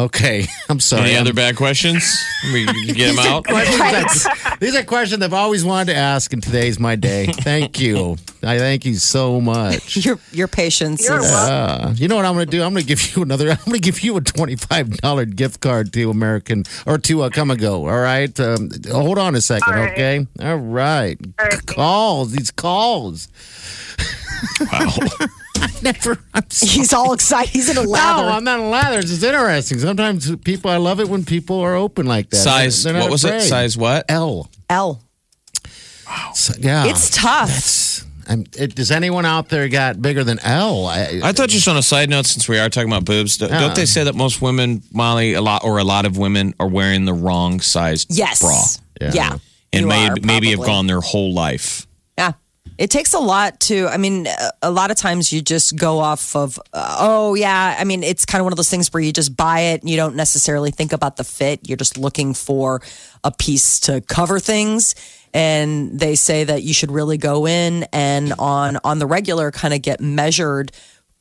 Okay, 0.05 0.47
I'm 0.69 0.79
sorry. 0.79 1.03
Any 1.03 1.11
I'm- 1.13 1.21
other 1.21 1.33
bad 1.33 1.55
questions? 1.55 2.03
We 2.53 2.65
get 2.87 3.15
them 3.15 3.19
out. 3.19 3.43
that- 3.45 4.57
these 4.59 4.75
are 4.75 4.83
questions 4.83 5.21
I've 5.23 5.33
always 5.33 5.63
wanted 5.63 5.93
to 5.93 5.97
ask, 5.97 6.33
and 6.33 6.41
today's 6.41 6.79
my 6.79 6.95
day. 6.95 7.25
Thank 7.31 7.79
you. 7.79 8.17
I 8.43 8.57
thank 8.57 8.85
you 8.85 8.95
so 8.95 9.39
much. 9.39 10.03
Your 10.03 10.17
your 10.31 10.47
patience 10.47 11.07
You're 11.07 11.19
is. 11.19 11.31
Uh, 11.31 11.93
you 11.95 12.07
know 12.07 12.15
what 12.15 12.25
I'm 12.25 12.33
going 12.33 12.45
to 12.47 12.51
do? 12.51 12.63
I'm 12.63 12.73
going 12.73 12.81
to 12.81 12.87
give 12.87 13.15
you 13.15 13.21
another. 13.21 13.49
I'm 13.51 13.57
going 13.65 13.73
to 13.73 13.79
give 13.79 14.01
you 14.01 14.17
a 14.17 14.21
twenty-five 14.21 14.97
dollar 14.97 15.25
gift 15.25 15.61
card 15.61 15.93
to 15.93 16.09
American 16.09 16.63
or 16.87 16.97
to 16.97 17.21
uh, 17.23 17.29
Come 17.29 17.51
and 17.51 17.59
Go. 17.59 17.87
All 17.87 17.99
right. 17.99 18.37
Um, 18.39 18.69
hold 18.91 19.19
on 19.19 19.35
a 19.35 19.41
second, 19.41 19.73
All 19.73 19.79
right. 19.79 19.93
okay? 19.93 20.27
All 20.41 20.57
right. 20.57 21.19
All 21.39 21.45
right. 21.45 21.65
Calls. 21.67 22.31
These 22.31 22.49
calls. 22.51 23.27
Wow. 24.71 24.89
Never. 25.81 26.17
I'm 26.33 26.49
so- 26.49 26.65
he's 26.67 26.93
all 26.93 27.13
excited. 27.13 27.49
He's 27.51 27.69
in 27.69 27.77
a 27.77 27.81
lather. 27.81 28.21
no, 28.21 28.27
lather. 28.27 28.37
I'm 28.37 28.43
not 28.43 28.59
in 28.59 28.65
a 28.65 28.69
lather. 28.69 28.99
It's 28.99 29.09
just 29.09 29.23
interesting. 29.23 29.79
Sometimes 29.79 30.35
people. 30.37 30.71
I 30.71 30.77
love 30.77 30.99
it 30.99 31.09
when 31.09 31.25
people 31.25 31.59
are 31.61 31.75
open 31.75 32.05
like 32.05 32.29
that. 32.29 32.37
Size, 32.37 32.83
They're 32.83 32.93
not 32.93 33.03
what 33.03 33.11
was 33.11 33.25
it? 33.25 33.41
Size 33.41 33.77
what? 33.77 34.05
L. 34.09 34.49
L. 34.69 35.01
So, 36.33 36.53
yeah. 36.59 36.85
It's 36.87 37.09
tough. 37.15 37.47
That's. 37.49 38.05
I'm, 38.27 38.45
it, 38.57 38.75
does 38.75 38.91
anyone 38.91 39.25
out 39.25 39.49
there 39.49 39.67
got 39.67 40.01
bigger 40.01 40.23
than 40.23 40.39
L? 40.39 40.85
I, 40.85 41.19
I 41.23 41.31
thought 41.33 41.49
just 41.49 41.67
on 41.67 41.75
a 41.75 41.81
side 41.81 42.09
note, 42.09 42.25
since 42.25 42.47
we 42.47 42.59
are 42.59 42.69
talking 42.69 42.89
about 42.89 43.03
boobs, 43.03 43.37
don't- 43.37 43.49
don't 43.49 43.75
they 43.75 43.85
say 43.85 44.03
that 44.03 44.15
most 44.15 44.41
women, 44.41 44.83
Molly, 44.93 45.33
a 45.33 45.41
lot 45.41 45.63
or 45.63 45.79
a 45.79 45.83
lot 45.83 46.05
of 46.05 46.17
women 46.17 46.53
are 46.59 46.67
wearing 46.67 47.05
the 47.05 47.13
wrong 47.13 47.59
size 47.59 48.05
yes. 48.09 48.39
bra 48.39 48.61
Yeah. 49.01 49.11
Yeah. 49.13 49.37
and 49.73 49.81
You 49.81 49.87
may, 49.87 50.09
are, 50.09 50.15
maybe 50.21 50.49
have 50.51 50.57
probably. 50.59 50.73
gone 50.73 50.87
their 50.87 51.01
whole 51.01 51.33
life. 51.33 51.87
It 52.77 52.89
takes 52.89 53.13
a 53.13 53.19
lot 53.19 53.59
to, 53.61 53.87
I 53.87 53.97
mean, 53.97 54.27
a- 54.27 54.51
a 54.63 54.71
lot 54.71 54.91
of 54.91 54.97
times 54.97 55.31
you 55.31 55.41
just 55.41 55.75
go 55.75 55.99
off 55.99 56.35
of, 56.35 56.59
uh, 56.73 56.95
oh, 56.99 57.35
yeah. 57.35 57.75
I 57.77 57.83
mean, 57.83 58.01
it's 58.01 58.25
kind 58.25 58.39
of 58.39 58.45
one 58.45 58.53
of 58.53 58.57
those 58.57 58.69
things 58.69 58.91
where 58.91 59.03
you 59.03 59.11
just 59.11 59.35
buy 59.35 59.59
it 59.59 59.81
and 59.81 59.89
you 59.89 59.97
don't 59.97 60.15
necessarily 60.15 60.71
think 60.71 60.93
about 60.93 61.17
the 61.17 61.23
fit. 61.23 61.67
You're 61.67 61.77
just 61.77 61.97
looking 61.97 62.33
for 62.33 62.81
a 63.23 63.31
piece 63.31 63.79
to 63.81 64.01
cover 64.01 64.39
things. 64.39 64.95
And 65.33 65.99
they 65.99 66.15
say 66.15 66.43
that 66.43 66.63
you 66.63 66.73
should 66.73 66.91
really 66.91 67.17
go 67.17 67.45
in 67.45 67.83
and 67.93 68.33
on, 68.39 68.79
on 68.83 68.99
the 68.99 69.05
regular 69.05 69.51
kind 69.51 69.73
of 69.73 69.81
get 69.81 70.01
measured 70.01 70.71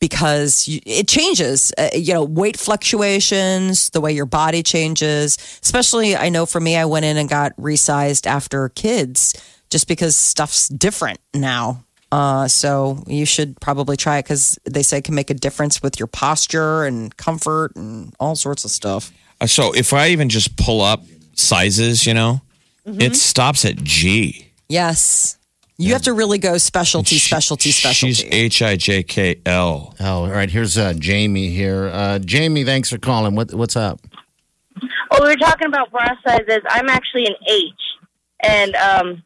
because 0.00 0.66
you, 0.66 0.80
it 0.86 1.06
changes, 1.08 1.72
uh, 1.76 1.90
you 1.94 2.14
know, 2.14 2.24
weight 2.24 2.56
fluctuations, 2.58 3.90
the 3.90 4.00
way 4.00 4.12
your 4.12 4.24
body 4.24 4.62
changes. 4.62 5.36
Especially, 5.62 6.16
I 6.16 6.30
know 6.30 6.46
for 6.46 6.58
me, 6.60 6.76
I 6.76 6.86
went 6.86 7.04
in 7.04 7.18
and 7.18 7.28
got 7.28 7.54
resized 7.56 8.26
after 8.26 8.70
kids 8.70 9.34
just 9.70 9.88
because 9.88 10.16
stuff's 10.16 10.68
different 10.68 11.18
now. 11.34 11.84
Uh, 12.12 12.48
so 12.48 13.04
you 13.06 13.24
should 13.24 13.60
probably 13.60 13.96
try 13.96 14.18
it 14.18 14.24
because 14.24 14.58
they 14.64 14.82
say 14.82 14.98
it 14.98 15.04
can 15.04 15.14
make 15.14 15.30
a 15.30 15.34
difference 15.34 15.80
with 15.80 15.98
your 16.00 16.08
posture 16.08 16.82
and 16.84 17.16
comfort 17.16 17.76
and 17.76 18.12
all 18.18 18.34
sorts 18.34 18.64
of 18.64 18.70
stuff. 18.72 19.12
Uh, 19.40 19.46
So 19.46 19.72
if 19.72 19.92
I 19.92 20.08
even 20.08 20.28
just 20.28 20.56
pull 20.56 20.80
up 20.80 21.04
sizes, 21.34 22.06
you 22.06 22.14
know, 22.14 22.40
Mm-hmm. 22.86 23.00
it 23.02 23.14
stops 23.14 23.66
at 23.66 23.76
G. 23.84 24.46
Yes. 24.68 25.36
You 25.76 25.92
have 25.92 26.02
to 26.02 26.14
really 26.14 26.38
go 26.38 26.56
specialty, 26.56 27.16
specialty, 27.16 27.72
specialty. 27.72 28.14
She's 28.14 28.24
H 28.32 28.62
I 28.62 28.76
J 28.76 29.02
K 29.02 29.36
L. 29.44 29.94
Oh, 30.00 30.24
all 30.24 30.28
right. 30.30 30.50
Here's 30.50 30.78
uh, 30.78 30.94
Jamie 30.94 31.50
here. 31.50 31.88
Uh, 31.92 32.18
Jamie, 32.18 32.64
thanks 32.64 32.88
for 32.88 32.96
calling. 32.98 33.34
What, 33.34 33.52
what's 33.52 33.76
up? 33.76 34.00
Oh, 35.10 35.18
we 35.22 35.28
were 35.28 35.36
talking 35.36 35.68
about 35.68 35.90
bra 35.90 36.08
sizes. 36.26 36.60
I'm 36.70 36.88
actually 36.88 37.26
an 37.26 37.34
H, 37.46 37.70
and 38.42 38.74
um, 38.76 39.22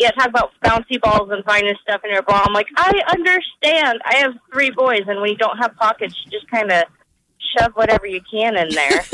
yeah, 0.00 0.10
talk 0.12 0.28
about 0.28 0.50
bouncy 0.64 1.00
balls 1.00 1.28
and 1.30 1.44
finding 1.44 1.74
stuff 1.82 2.00
in 2.04 2.10
your 2.12 2.22
bra. 2.22 2.42
I'm 2.46 2.52
like, 2.54 2.66
I 2.76 2.90
understand. 3.12 4.00
I 4.04 4.16
have 4.18 4.32
three 4.52 4.70
boys, 4.70 5.02
and 5.06 5.20
when 5.20 5.30
you 5.30 5.36
don't 5.36 5.58
have 5.58 5.76
pockets, 5.76 6.14
you 6.24 6.30
just 6.32 6.50
kind 6.50 6.72
of 6.72 6.84
shove 7.56 7.72
whatever 7.74 8.06
you 8.06 8.20
can 8.30 8.56
in 8.56 8.70
there. 8.70 9.02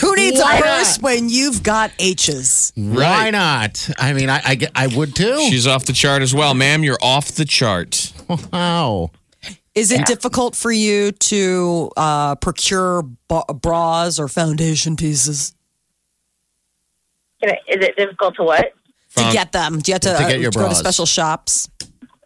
Who 0.00 0.14
needs 0.14 0.38
Why 0.38 0.56
a 0.56 0.60
not? 0.60 0.64
purse 0.78 0.98
when 1.00 1.28
you've 1.30 1.62
got 1.62 1.90
H's? 1.98 2.72
Why 2.76 3.30
not? 3.30 3.88
I 3.98 4.12
mean, 4.12 4.28
I, 4.28 4.40
I, 4.44 4.54
get- 4.56 4.72
I 4.74 4.88
would 4.88 5.14
too. 5.14 5.38
She's 5.48 5.66
off 5.66 5.86
the 5.86 5.92
chart 5.94 6.20
as 6.22 6.34
well, 6.34 6.52
ma'am. 6.54 6.82
You're 6.84 6.98
off 7.00 7.28
the 7.32 7.44
chart. 7.46 8.12
wow. 8.52 9.10
Is 9.74 9.90
it 9.92 10.06
difficult 10.06 10.54
for 10.56 10.72
you 10.72 11.12
to 11.12 11.90
uh, 11.96 12.34
procure 12.36 13.02
ba- 13.28 13.44
bras 13.54 14.18
or 14.18 14.26
foundation 14.28 14.96
pieces 14.96 15.50
Can 15.50 15.55
I- 17.46 17.60
Is 17.68 17.84
it 17.84 17.96
difficult 17.96 18.36
to 18.36 18.42
what? 18.44 18.72
to 19.16 19.32
get 19.32 19.52
them? 19.52 19.78
Do 19.78 19.90
you 19.90 19.94
have 19.94 20.02
to, 20.02 20.08
To 20.10 20.14
uh, 20.24 20.28
get 20.28 20.40
your 20.40 20.50
go 20.50 20.68
to 20.68 20.74
special 20.74 21.06
shops? 21.06 21.70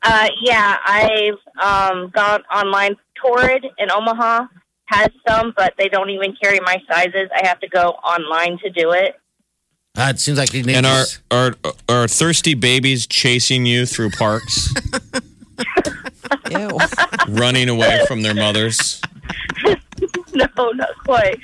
Uh, 0.03 0.29
yeah, 0.43 0.77
I've 0.85 1.39
um, 1.63 2.11
gone 2.11 2.43
online. 2.53 2.97
Torrid 3.15 3.65
in 3.79 3.91
Omaha 3.91 4.47
has 4.87 5.09
some, 5.29 5.53
but 5.57 5.75
they 5.79 5.89
don't 5.89 6.11
even 6.11 6.35
carry 6.43 6.59
my 6.61 6.79
sizes. 6.91 7.29
I 7.35 7.47
have 7.47 7.61
to 7.61 7.69
go 7.69 7.91
online 7.91 8.59
to 8.65 8.71
do 8.71 8.91
it. 8.93 9.15
Uh, 9.97 10.09
it 10.15 10.19
seems 10.19 10.39
like 10.39 10.53
you 10.55 10.63
need 10.63 10.77
And 10.77 10.87
are, 10.87 11.05
are 11.31 11.55
are 11.89 12.09
thirsty 12.09 12.55
babies 12.55 13.07
chasing 13.07 13.67
you 13.67 13.87
through 13.87 14.11
parks, 14.11 14.73
Ew. 16.51 16.71
running 17.29 17.69
away 17.69 18.05
from 18.07 18.23
their 18.23 18.35
mothers? 18.35 19.01
no, 20.35 20.47
not 20.73 20.91
quite. 21.05 21.39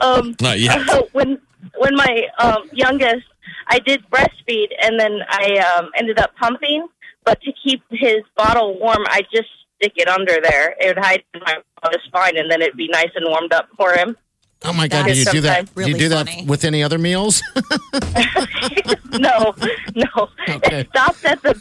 Um, 0.00 0.36
Not 0.40 0.58
yet. 0.60 1.08
when 1.12 1.40
when 1.82 1.94
my 1.96 2.12
um, 2.38 2.62
youngest, 2.72 3.26
I 3.68 3.78
did 3.80 4.00
breastfeed, 4.10 4.68
and 4.84 4.98
then 5.00 5.14
I 5.28 5.46
um, 5.76 5.90
ended 5.96 6.18
up 6.18 6.30
pumping. 6.36 6.86
But 7.24 7.40
to 7.42 7.52
keep 7.64 7.82
his 7.90 8.20
bottle 8.36 8.78
warm, 8.80 9.04
I 9.06 9.20
just 9.32 9.48
stick 9.76 9.92
it 9.96 10.08
under 10.08 10.36
there. 10.42 10.74
It 10.80 10.86
would 10.96 10.98
hide 11.04 11.22
in 11.34 11.40
my 11.40 11.56
mother's 11.82 12.02
spine, 12.06 12.36
and 12.36 12.50
then 12.50 12.62
it'd 12.62 12.76
be 12.76 12.88
nice 12.88 13.10
and 13.14 13.24
warmed 13.28 13.52
up 13.52 13.68
for 13.76 13.92
him. 13.94 14.16
oh 14.64 14.72
my 14.72 14.88
God, 14.88 15.06
That 15.06 15.14
did 15.14 15.18
you 15.26 15.32
do 15.32 15.40
that? 15.42 15.68
sometimes 15.68 15.86
Did 15.86 15.88
you 16.00 16.08
do 16.08 16.14
funny. 16.14 16.36
that 16.42 16.46
with 16.50 16.64
any 16.64 16.82
other 16.82 16.98
meals? 16.98 17.42
no, 19.12 19.54
no, 19.94 20.28
Okay. 20.48 20.80
it 20.80 20.88
stopped 20.90 21.24
at 21.24 21.42
the 21.42 21.54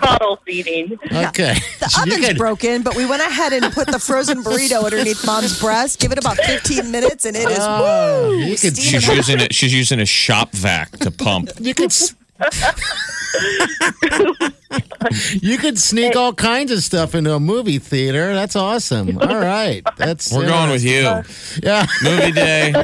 bottle 0.00 0.36
feeding. 0.46 0.98
okay. 1.12 1.54
The 1.80 1.88
So 1.88 2.02
oven's 2.02 2.26
could- 2.26 2.38
broken, 2.38 2.82
but 2.82 2.94
we 2.96 3.06
went 3.06 3.22
ahead 3.22 3.52
and 3.52 3.72
put 3.72 3.86
the 3.88 3.98
frozen 3.98 4.42
burrito 4.44 4.84
underneath 4.84 5.24
mom's 5.26 5.58
breast. 5.60 6.00
Give 6.00 6.12
it 6.12 6.18
about 6.18 6.36
15 6.38 6.90
minutes, 6.90 7.24
and 7.24 7.36
it 7.36 7.48
is 7.48 7.58
Oh, 7.60 8.28
woo. 8.30 8.36
you 8.38 8.56
could, 8.56 8.76
steaming 8.76 9.00
She's 9.00 9.08
using 9.08 9.40
it. 9.40 9.54
She's 9.54 9.74
using 9.74 10.00
a 10.00 10.06
shop 10.06 10.52
vac 10.52 10.90
to 10.98 11.10
pump. 11.10 11.50
you 11.60 11.74
could, 11.74 11.92
you 15.40 15.58
could 15.58 15.78
sneak 15.78 16.16
all 16.16 16.32
kinds 16.32 16.70
of 16.72 16.82
stuff 16.82 17.14
into 17.14 17.34
a 17.34 17.40
movie 17.40 17.78
theater. 17.78 18.34
That's 18.34 18.56
awesome. 18.56 19.18
All 19.18 19.38
right, 19.38 19.82
that's 19.96 20.32
We're 20.32 20.44
uh, 20.44 20.48
going 20.48 20.70
with 20.70 20.84
you. 20.84 21.22
Yeah, 21.62 21.86
Movie 22.02 22.32
day. 22.32 22.74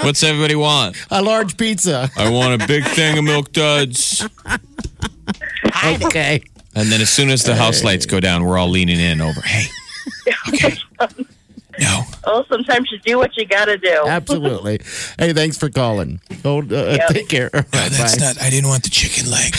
What's 0.00 0.22
everybody 0.22 0.54
want? 0.56 0.96
a 1.10 1.22
large 1.22 1.56
pizza. 1.56 2.10
I 2.16 2.30
want 2.30 2.62
a 2.62 2.66
big 2.66 2.84
thing 2.84 3.18
of 3.18 3.24
milk 3.24 3.52
duds. 3.52 4.26
Okay. 5.84 6.42
And 6.74 6.88
then 6.90 7.00
as 7.00 7.10
soon 7.10 7.30
as 7.30 7.42
the 7.42 7.54
house 7.56 7.82
lights 7.82 8.06
go 8.06 8.20
down, 8.20 8.44
we're 8.44 8.56
all 8.58 8.68
leaning 8.68 9.00
in 9.00 9.20
over. 9.20 9.40
Hey, 9.40 9.66
okay. 10.48 10.76
No. 11.78 12.02
Oh, 12.24 12.44
sometimes 12.48 12.90
you 12.92 12.98
do 12.98 13.16
what 13.18 13.36
you 13.36 13.46
got 13.46 13.64
to 13.66 13.78
do. 13.78 14.04
Absolutely. 14.06 14.80
Hey, 15.18 15.32
thanks 15.32 15.56
for 15.56 15.70
calling. 15.70 16.20
Hold, 16.42 16.72
uh, 16.72 16.96
Yep. 16.98 17.08
Take 17.08 17.28
care. 17.28 17.50
All 17.54 17.60
right, 17.72 17.90
bye. 17.90 18.14
not. 18.18 18.40
I 18.42 18.50
didn't 18.50 18.68
want 18.68 18.82
the 18.84 18.90
chicken 18.90 19.30
leg. 19.30 19.56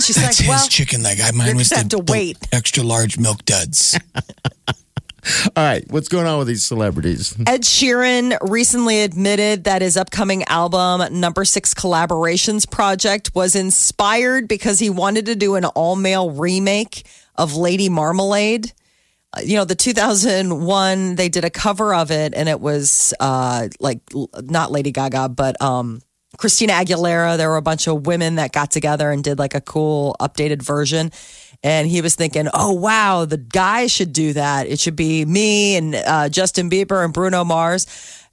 She's 0.00 0.20
like, 0.20 0.34
well, 0.48 0.66
chicken 0.66 1.02
leg. 1.02 1.20
I 1.20 1.30
mine 1.32 1.56
was 1.56 1.68
the, 1.68 1.76
have 1.76 1.88
to 1.90 1.98
wait. 1.98 2.36
extra 2.52 2.82
large 2.82 3.18
milk 3.18 3.44
duds. 3.44 3.98
All 5.56 5.64
right, 5.64 5.84
what's 5.90 6.08
going 6.08 6.26
on 6.26 6.38
with 6.38 6.48
these 6.48 6.64
celebrities? 6.64 7.34
Ed 7.46 7.62
Sheeran 7.62 8.36
recently 8.48 9.02
admitted 9.02 9.64
that 9.64 9.82
his 9.82 9.96
upcoming 9.96 10.44
album, 10.44 11.20
Number 11.20 11.44
Six 11.44 11.74
Collaborations 11.74 12.70
Project, 12.70 13.30
was 13.34 13.54
inspired 13.54 14.48
because 14.48 14.78
he 14.78 14.90
wanted 14.90 15.26
to 15.26 15.36
do 15.36 15.54
an 15.56 15.64
all 15.64 15.96
male 15.96 16.30
remake 16.30 17.06
of 17.36 17.54
Lady 17.54 17.88
Marmalade. 17.88 18.72
Uh, 19.32 19.40
You 19.44 19.56
know, 19.56 19.64
the 19.64 19.74
2001, 19.74 21.16
they 21.16 21.28
did 21.28 21.44
a 21.44 21.50
cover 21.50 21.94
of 21.94 22.10
it, 22.10 22.34
and 22.34 22.48
it 22.48 22.60
was 22.60 23.14
uh, 23.20 23.68
like 23.78 24.00
not 24.42 24.72
Lady 24.72 24.92
Gaga, 24.92 25.28
but 25.30 25.60
um, 25.60 26.00
Christina 26.38 26.72
Aguilera. 26.74 27.36
There 27.36 27.48
were 27.50 27.56
a 27.56 27.62
bunch 27.62 27.86
of 27.86 28.06
women 28.06 28.36
that 28.36 28.52
got 28.52 28.70
together 28.70 29.10
and 29.10 29.22
did 29.22 29.38
like 29.38 29.54
a 29.54 29.60
cool 29.60 30.16
updated 30.20 30.62
version. 30.62 31.12
And 31.62 31.86
he 31.88 32.00
was 32.00 32.14
thinking, 32.14 32.48
oh, 32.54 32.72
wow, 32.72 33.26
the 33.26 33.36
guy 33.36 33.86
should 33.86 34.12
do 34.14 34.32
that. 34.32 34.66
It 34.66 34.80
should 34.80 34.96
be 34.96 35.24
me 35.26 35.76
and 35.76 35.94
uh, 35.94 36.28
Justin 36.30 36.70
Bieber 36.70 37.04
and 37.04 37.12
Bruno 37.12 37.44
Mars. 37.44 37.86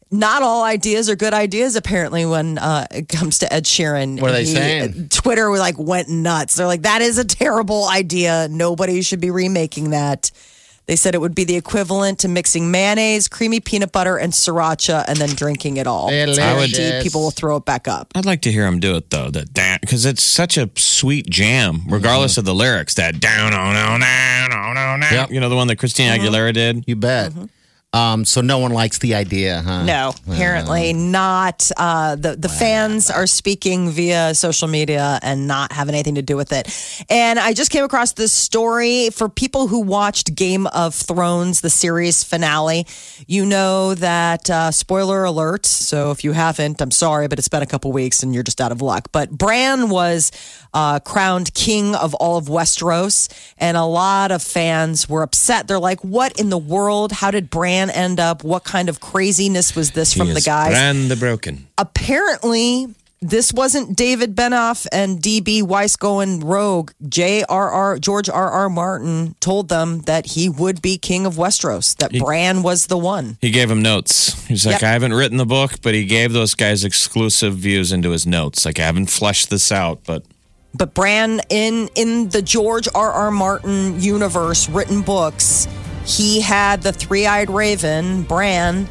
Not 0.10 0.42
all 0.42 0.64
ideas 0.64 1.10
are 1.10 1.18
good 1.18 1.34
ideas, 1.34 1.76
apparently, 1.76 2.26
when 2.26 2.58
uh, 2.58 2.88
it 2.92 3.10
comes 3.10 3.40
to 3.40 3.54
Ed 3.54 3.66
Sheeran. 3.66 4.22
What 4.22 4.30
are 4.30 4.34
they 4.36 4.46
He- 4.46 4.54
saying? 4.54 5.10
Twitter 5.10 5.50
like 5.58 5.78
went 5.78 6.08
nuts. 6.08 6.56
They're 6.56 6.66
like, 6.66 6.84
that 6.84 7.02
is 7.02 7.18
a 7.18 7.26
terrible 7.26 7.90
idea. 7.90 8.48
Nobody 8.50 9.02
should 9.02 9.20
be 9.20 9.32
remaking 9.32 9.90
that. 9.90 10.32
They 10.88 10.96
said 10.96 11.16
it 11.16 11.20
would 11.20 11.36
be 11.36 11.44
the 11.44 11.58
equivalent 11.58 12.20
to 12.20 12.30
mixing 12.30 12.72
mayonnaise, 12.72 13.28
creamy 13.28 13.60
peanut 13.60 13.92
butter, 13.92 14.18
and 14.18 14.32
sriracha, 14.32 15.04
and 15.08 15.18
then 15.18 15.30
drinking 15.36 15.78
it 15.78 15.86
all. 15.86 16.10
Delicious. 16.10 16.38
Guaranteed 16.38 17.04
people 17.04 17.22
will 17.22 17.32
throw 17.32 17.58
it 17.58 17.66
back 17.66 17.90
up. 17.90 18.14
I'd 18.16 18.26
like 18.26 18.42
to 18.44 18.52
hear 18.52 18.66
him 18.66 18.80
do 18.80 18.96
it 18.96 19.10
though. 19.10 19.30
That 19.30 19.54
down 19.54 19.80
because 19.82 20.06
it's 20.06 20.24
such 20.24 20.58
a 20.58 20.70
sweet 20.76 21.30
jam, 21.30 21.82
regardless 21.88 22.34
mm-hmm. 22.34 22.40
of 22.40 22.46
the 22.46 22.56
lyrics. 22.56 22.94
That 22.96 23.20
down, 23.20 23.54
oh 23.54 23.74
no, 23.74 23.98
no, 23.98 24.48
no, 24.50 24.74
no, 24.74 24.96
no. 24.96 25.08
Yep. 25.12 25.32
You 25.32 25.42
know 25.42 25.50
the 25.50 25.56
one 25.56 25.68
that 25.68 25.76
Christina 25.76 26.14
mm-hmm. 26.14 26.26
Aguilera 26.26 26.54
did. 26.54 26.86
You 26.88 26.96
bet. 26.96 27.32
Mm-hmm. 27.32 27.46
Um, 27.94 28.26
so 28.26 28.42
no 28.42 28.60
one 28.60 28.72
likes 28.72 29.00
the 29.00 29.16
idea, 29.16 29.62
huh? 29.62 29.84
No, 29.86 30.14
apparently 30.30 30.92
not. 30.92 31.72
Uh, 31.78 32.16
the 32.16 32.36
the 32.36 32.50
fans 32.50 33.10
are 33.10 33.26
speaking 33.26 33.90
via 33.90 34.36
social 34.36 34.68
media 34.68 35.20
and 35.24 35.48
not 35.48 35.72
having 35.72 35.96
anything 35.96 36.16
to 36.16 36.22
do 36.22 36.36
with 36.36 36.52
it. 36.52 36.68
And 37.10 37.40
I 37.40 37.54
just 37.54 37.72
came 37.72 37.86
across 37.86 38.12
this 38.12 38.34
story 38.34 39.10
for 39.12 39.30
people 39.30 39.68
who 39.68 39.80
watched 39.80 40.36
Game 40.36 40.68
of 40.68 40.94
Thrones, 40.94 41.62
the 41.62 41.70
series 41.70 42.26
finale. 42.26 42.86
You 43.26 43.46
know 43.46 43.96
that 43.96 44.50
uh, 44.50 44.72
spoiler 44.72 45.24
alert. 45.24 45.66
So 45.66 46.12
if 46.12 46.26
you 46.26 46.34
haven't, 46.34 46.82
I'm 46.82 46.92
sorry, 46.92 47.30
but 47.30 47.40
it's 47.40 47.48
been 47.48 47.64
a 47.64 47.68
couple 47.68 47.94
weeks 47.94 48.22
and 48.22 48.34
you're 48.34 48.44
just 48.44 48.60
out 48.60 48.74
of 48.74 48.82
luck. 48.82 49.10
But 49.14 49.32
Bran 49.32 49.90
was 49.90 50.32
uh, 50.74 51.00
crowned 51.00 51.54
king 51.54 51.96
of 51.96 52.14
all 52.16 52.38
of 52.38 52.46
Westeros, 52.46 53.30
and 53.58 53.78
a 53.78 53.84
lot 53.86 54.32
of 54.32 54.42
fans 54.44 55.08
were 55.10 55.24
upset. 55.24 55.68
They're 55.68 55.80
like, 55.80 56.04
"What 56.04 56.40
in 56.40 56.50
the 56.50 56.58
world? 56.58 57.12
How 57.12 57.32
did 57.32 57.50
Bran 57.50 57.90
end 57.90 58.20
up? 58.20 58.44
What 58.44 58.64
kind 58.64 58.90
of 58.90 59.00
craziness 59.00 59.76
was 59.76 59.92
this 59.92 60.14
from 60.14 60.28
He 60.28 60.34
the 60.34 60.40
is 60.40 60.46
guys?" 60.46 60.70
Bran 60.72 61.08
the 61.08 61.16
Broken. 61.16 61.68
apparently 61.78 62.88
this 63.20 63.52
wasn't 63.52 63.96
David 63.98 64.36
Benioff 64.36 64.86
and 64.92 65.20
DB 65.20 65.64
Weiss 65.64 65.96
going 65.96 66.40
rogue. 66.42 66.92
J.R.R. 67.10 67.98
George 67.98 68.30
R.R. 68.30 68.70
Martin 68.70 69.34
told 69.40 69.70
them 69.70 70.02
that 70.02 70.28
he 70.28 70.48
would 70.50 70.84
be 70.84 71.00
king 71.00 71.26
of 71.26 71.34
Westeros. 71.34 71.96
That 71.98 72.12
Bran 72.14 72.62
was 72.62 72.86
the 72.86 72.98
one. 72.98 73.40
He 73.42 73.50
gave 73.50 73.72
him 73.72 73.82
notes. 73.82 74.46
He's 74.48 74.68
like, 74.68 74.74
Yep. 74.82 74.84
I 74.84 74.92
haven't 74.92 75.14
written 75.16 75.38
the 75.38 75.48
book, 75.48 75.82
but 75.82 75.96
he 75.96 76.06
gave 76.06 76.32
those 76.32 76.54
guys 76.54 76.84
exclusive 76.84 77.56
views 77.56 77.92
into 77.92 78.12
his 78.12 78.28
notes. 78.28 78.66
Like, 78.66 78.80
I 78.80 78.84
haven't 78.84 79.08
fleshed 79.10 79.50
this 79.50 79.72
out, 79.72 80.02
but 80.06 80.24
But 80.78 80.94
Bran 80.94 81.42
in 81.50 81.90
in 81.96 82.30
the 82.30 82.42
George 82.42 82.88
R.R. 82.94 83.32
Martin 83.32 84.00
universe, 84.00 84.70
written 84.70 85.02
books, 85.02 85.68
he 86.06 86.40
had 86.42 86.84
the 86.84 86.94
three-eyed 86.94 87.50
raven 87.50 88.22
Bran 88.24 88.88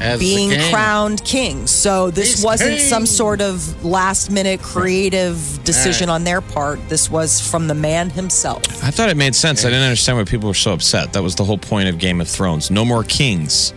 As 0.00 0.18
being 0.18 0.50
king. 0.50 0.72
crowned 0.72 1.24
king. 1.24 1.66
So 1.68 2.10
this 2.10 2.34
He's 2.36 2.44
wasn't 2.44 2.78
king. 2.78 2.88
some 2.88 3.06
sort 3.06 3.40
of 3.40 3.84
last 3.84 4.30
minute 4.30 4.60
creative 4.60 5.60
decision 5.64 6.08
on 6.10 6.24
their 6.24 6.40
part. 6.40 6.80
This 6.88 7.08
was 7.10 7.40
from 7.40 7.68
the 7.68 7.74
man 7.74 8.10
himself. 8.10 8.62
I 8.82 8.90
thought 8.90 9.08
it 9.08 9.16
made 9.16 9.34
sense. 9.36 9.64
I 9.64 9.68
didn't 9.68 9.84
understand 9.84 10.18
why 10.18 10.24
people 10.24 10.48
were 10.48 10.54
so 10.54 10.72
upset. 10.72 11.12
That 11.12 11.22
was 11.22 11.36
the 11.36 11.44
whole 11.44 11.58
point 11.58 11.88
of 11.88 11.98
Game 11.98 12.20
of 12.20 12.26
Thrones. 12.28 12.70
No 12.70 12.84
more 12.84 13.04
kings. 13.04 13.72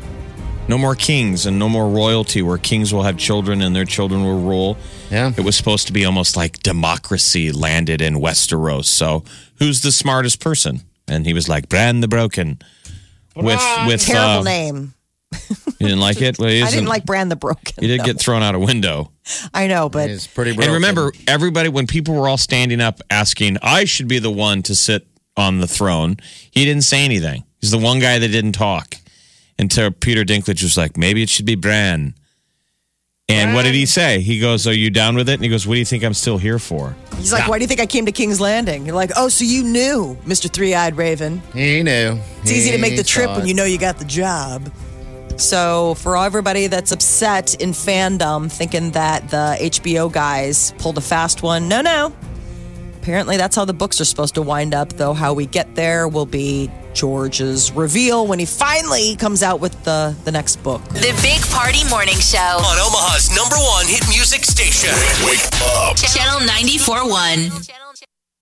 No 0.67 0.77
more 0.77 0.95
kings 0.95 1.45
and 1.45 1.59
no 1.59 1.67
more 1.69 1.87
royalty 1.89 2.41
where 2.41 2.57
kings 2.57 2.93
will 2.93 3.03
have 3.03 3.17
children 3.17 3.61
and 3.61 3.75
their 3.75 3.85
children 3.85 4.23
will 4.23 4.39
rule. 4.41 4.77
Yeah. 5.11 5.33
It 5.35 5.43
was 5.43 5.55
supposed 5.55 5.87
to 5.87 5.93
be 5.93 6.05
almost 6.05 6.37
like 6.37 6.59
democracy 6.59 7.51
landed 7.51 8.01
in 8.01 8.15
Westeros. 8.15 8.85
So 8.85 9.23
who's 9.59 9.81
the 9.81 9.91
smartest 9.91 10.39
person? 10.39 10.81
And 11.07 11.25
he 11.25 11.33
was 11.33 11.49
like, 11.49 11.67
Bran 11.67 11.99
the 11.99 12.07
Broken. 12.07 12.59
With 13.35 13.61
with 13.87 14.01
Terrible 14.01 14.39
uh, 14.39 14.43
name. 14.43 14.93
You 15.79 15.87
didn't 15.87 15.99
like 15.99 16.21
it? 16.21 16.37
Well, 16.37 16.49
I 16.67 16.69
didn't 16.69 16.87
like 16.87 17.05
Bran 17.05 17.29
the 17.29 17.35
Broken. 17.35 17.73
He 17.79 17.87
did 17.87 17.99
no. 17.99 18.05
get 18.05 18.19
thrown 18.19 18.43
out 18.43 18.55
a 18.55 18.59
window. 18.59 19.11
I 19.53 19.67
know, 19.67 19.89
but 19.89 20.09
It's 20.09 20.27
pretty 20.27 20.51
Broken. 20.51 20.69
And 20.69 20.73
remember, 20.75 21.11
everybody, 21.27 21.69
when 21.69 21.87
people 21.87 22.15
were 22.15 22.27
all 22.27 22.37
standing 22.37 22.81
up 22.81 23.01
asking, 23.09 23.57
I 23.61 23.85
should 23.85 24.07
be 24.07 24.19
the 24.19 24.31
one 24.31 24.63
to 24.63 24.75
sit 24.75 25.07
on 25.37 25.59
the 25.59 25.67
throne, 25.67 26.17
he 26.51 26.65
didn't 26.65 26.83
say 26.83 27.03
anything. 27.05 27.43
He's 27.59 27.71
the 27.71 27.77
one 27.77 27.99
guy 27.99 28.19
that 28.19 28.27
didn't 28.27 28.53
talk 28.53 28.95
until 29.57 29.91
Peter 29.91 30.23
Dinklage 30.23 30.63
was 30.63 30.77
like, 30.77 30.97
maybe 30.97 31.23
it 31.23 31.29
should 31.29 31.45
be 31.45 31.55
Bran. 31.55 32.15
And 33.33 33.53
what 33.53 33.63
did 33.63 33.73
he 33.75 33.85
say? 33.85 34.21
He 34.21 34.39
goes, 34.39 34.67
Are 34.67 34.73
you 34.73 34.89
down 34.89 35.15
with 35.15 35.29
it? 35.29 35.33
And 35.33 35.43
he 35.43 35.49
goes, 35.49 35.65
What 35.67 35.75
do 35.75 35.79
you 35.79 35.85
think 35.85 36.03
I'm 36.03 36.13
still 36.13 36.37
here 36.37 36.59
for? 36.59 36.95
he's 37.21 37.31
like, 37.31 37.47
"Why 37.47 37.57
do 37.57 37.63
you 37.63 37.67
think 37.67 37.79
I 37.79 37.85
came 37.85 38.05
to 38.05 38.11
King's 38.11 38.41
Landing?" 38.41 38.85
You're 38.85 38.95
like, 38.95 39.11
"Oh, 39.15 39.29
so 39.29 39.45
you 39.45 39.63
knew, 39.63 40.17
Mister 40.25 40.47
Three 40.47 40.73
Eyed 40.73 40.97
Raven." 40.97 41.41
he 41.53 41.83
knew. 41.83 42.19
It's 42.41 42.51
easy 42.51 42.71
to 42.71 42.77
make 42.77 42.97
the 42.97 43.03
trip 43.03 43.29
when 43.29 43.47
you 43.47 43.53
know 43.53 43.63
you 43.65 43.77
got 43.77 43.99
the 43.99 44.05
job. 44.05 44.71
So, 45.37 45.95
for 45.95 46.17
everybody 46.17 46.67
that's 46.67 46.91
upset 46.91 47.55
in 47.61 47.71
fandom, 47.71 48.51
thinking 48.51 48.91
that 48.91 49.29
the 49.29 49.57
HBO 49.59 50.11
guys 50.11 50.73
pulled 50.77 50.97
a 50.97 51.01
fast 51.01 51.41
one, 51.41 51.67
no, 51.67 51.81
no. 51.81 52.13
Apparently, 53.01 53.37
that's 53.37 53.55
how 53.55 53.65
the 53.65 53.73
books 53.73 53.99
are 53.99 54.05
supposed 54.05 54.35
to 54.35 54.41
wind 54.41 54.75
up, 54.75 54.93
though. 54.93 55.13
How 55.13 55.33
we 55.33 55.47
get 55.47 55.73
there 55.75 56.07
will 56.07 56.27
be 56.27 56.69
George's 56.93 57.71
reveal 57.71 58.27
when 58.27 58.39
he 58.39 58.45
finally 58.45 59.15
comes 59.15 59.43
out 59.43 59.59
with 59.59 59.71
the, 59.83 60.15
the 60.25 60.31
next 60.31 60.57
book. 60.57 60.83
The 60.89 61.17
Big 61.21 61.41
Party 61.49 61.87
Morning 61.89 62.17
Show. 62.19 62.37
On 62.37 62.77
Omaha's 62.79 63.29
number 63.35 63.55
one 63.55 63.85
hit 63.87 64.07
music 64.09 64.43
station. 64.43 64.89
Channel 65.95 66.47
94.1. 66.47 68.10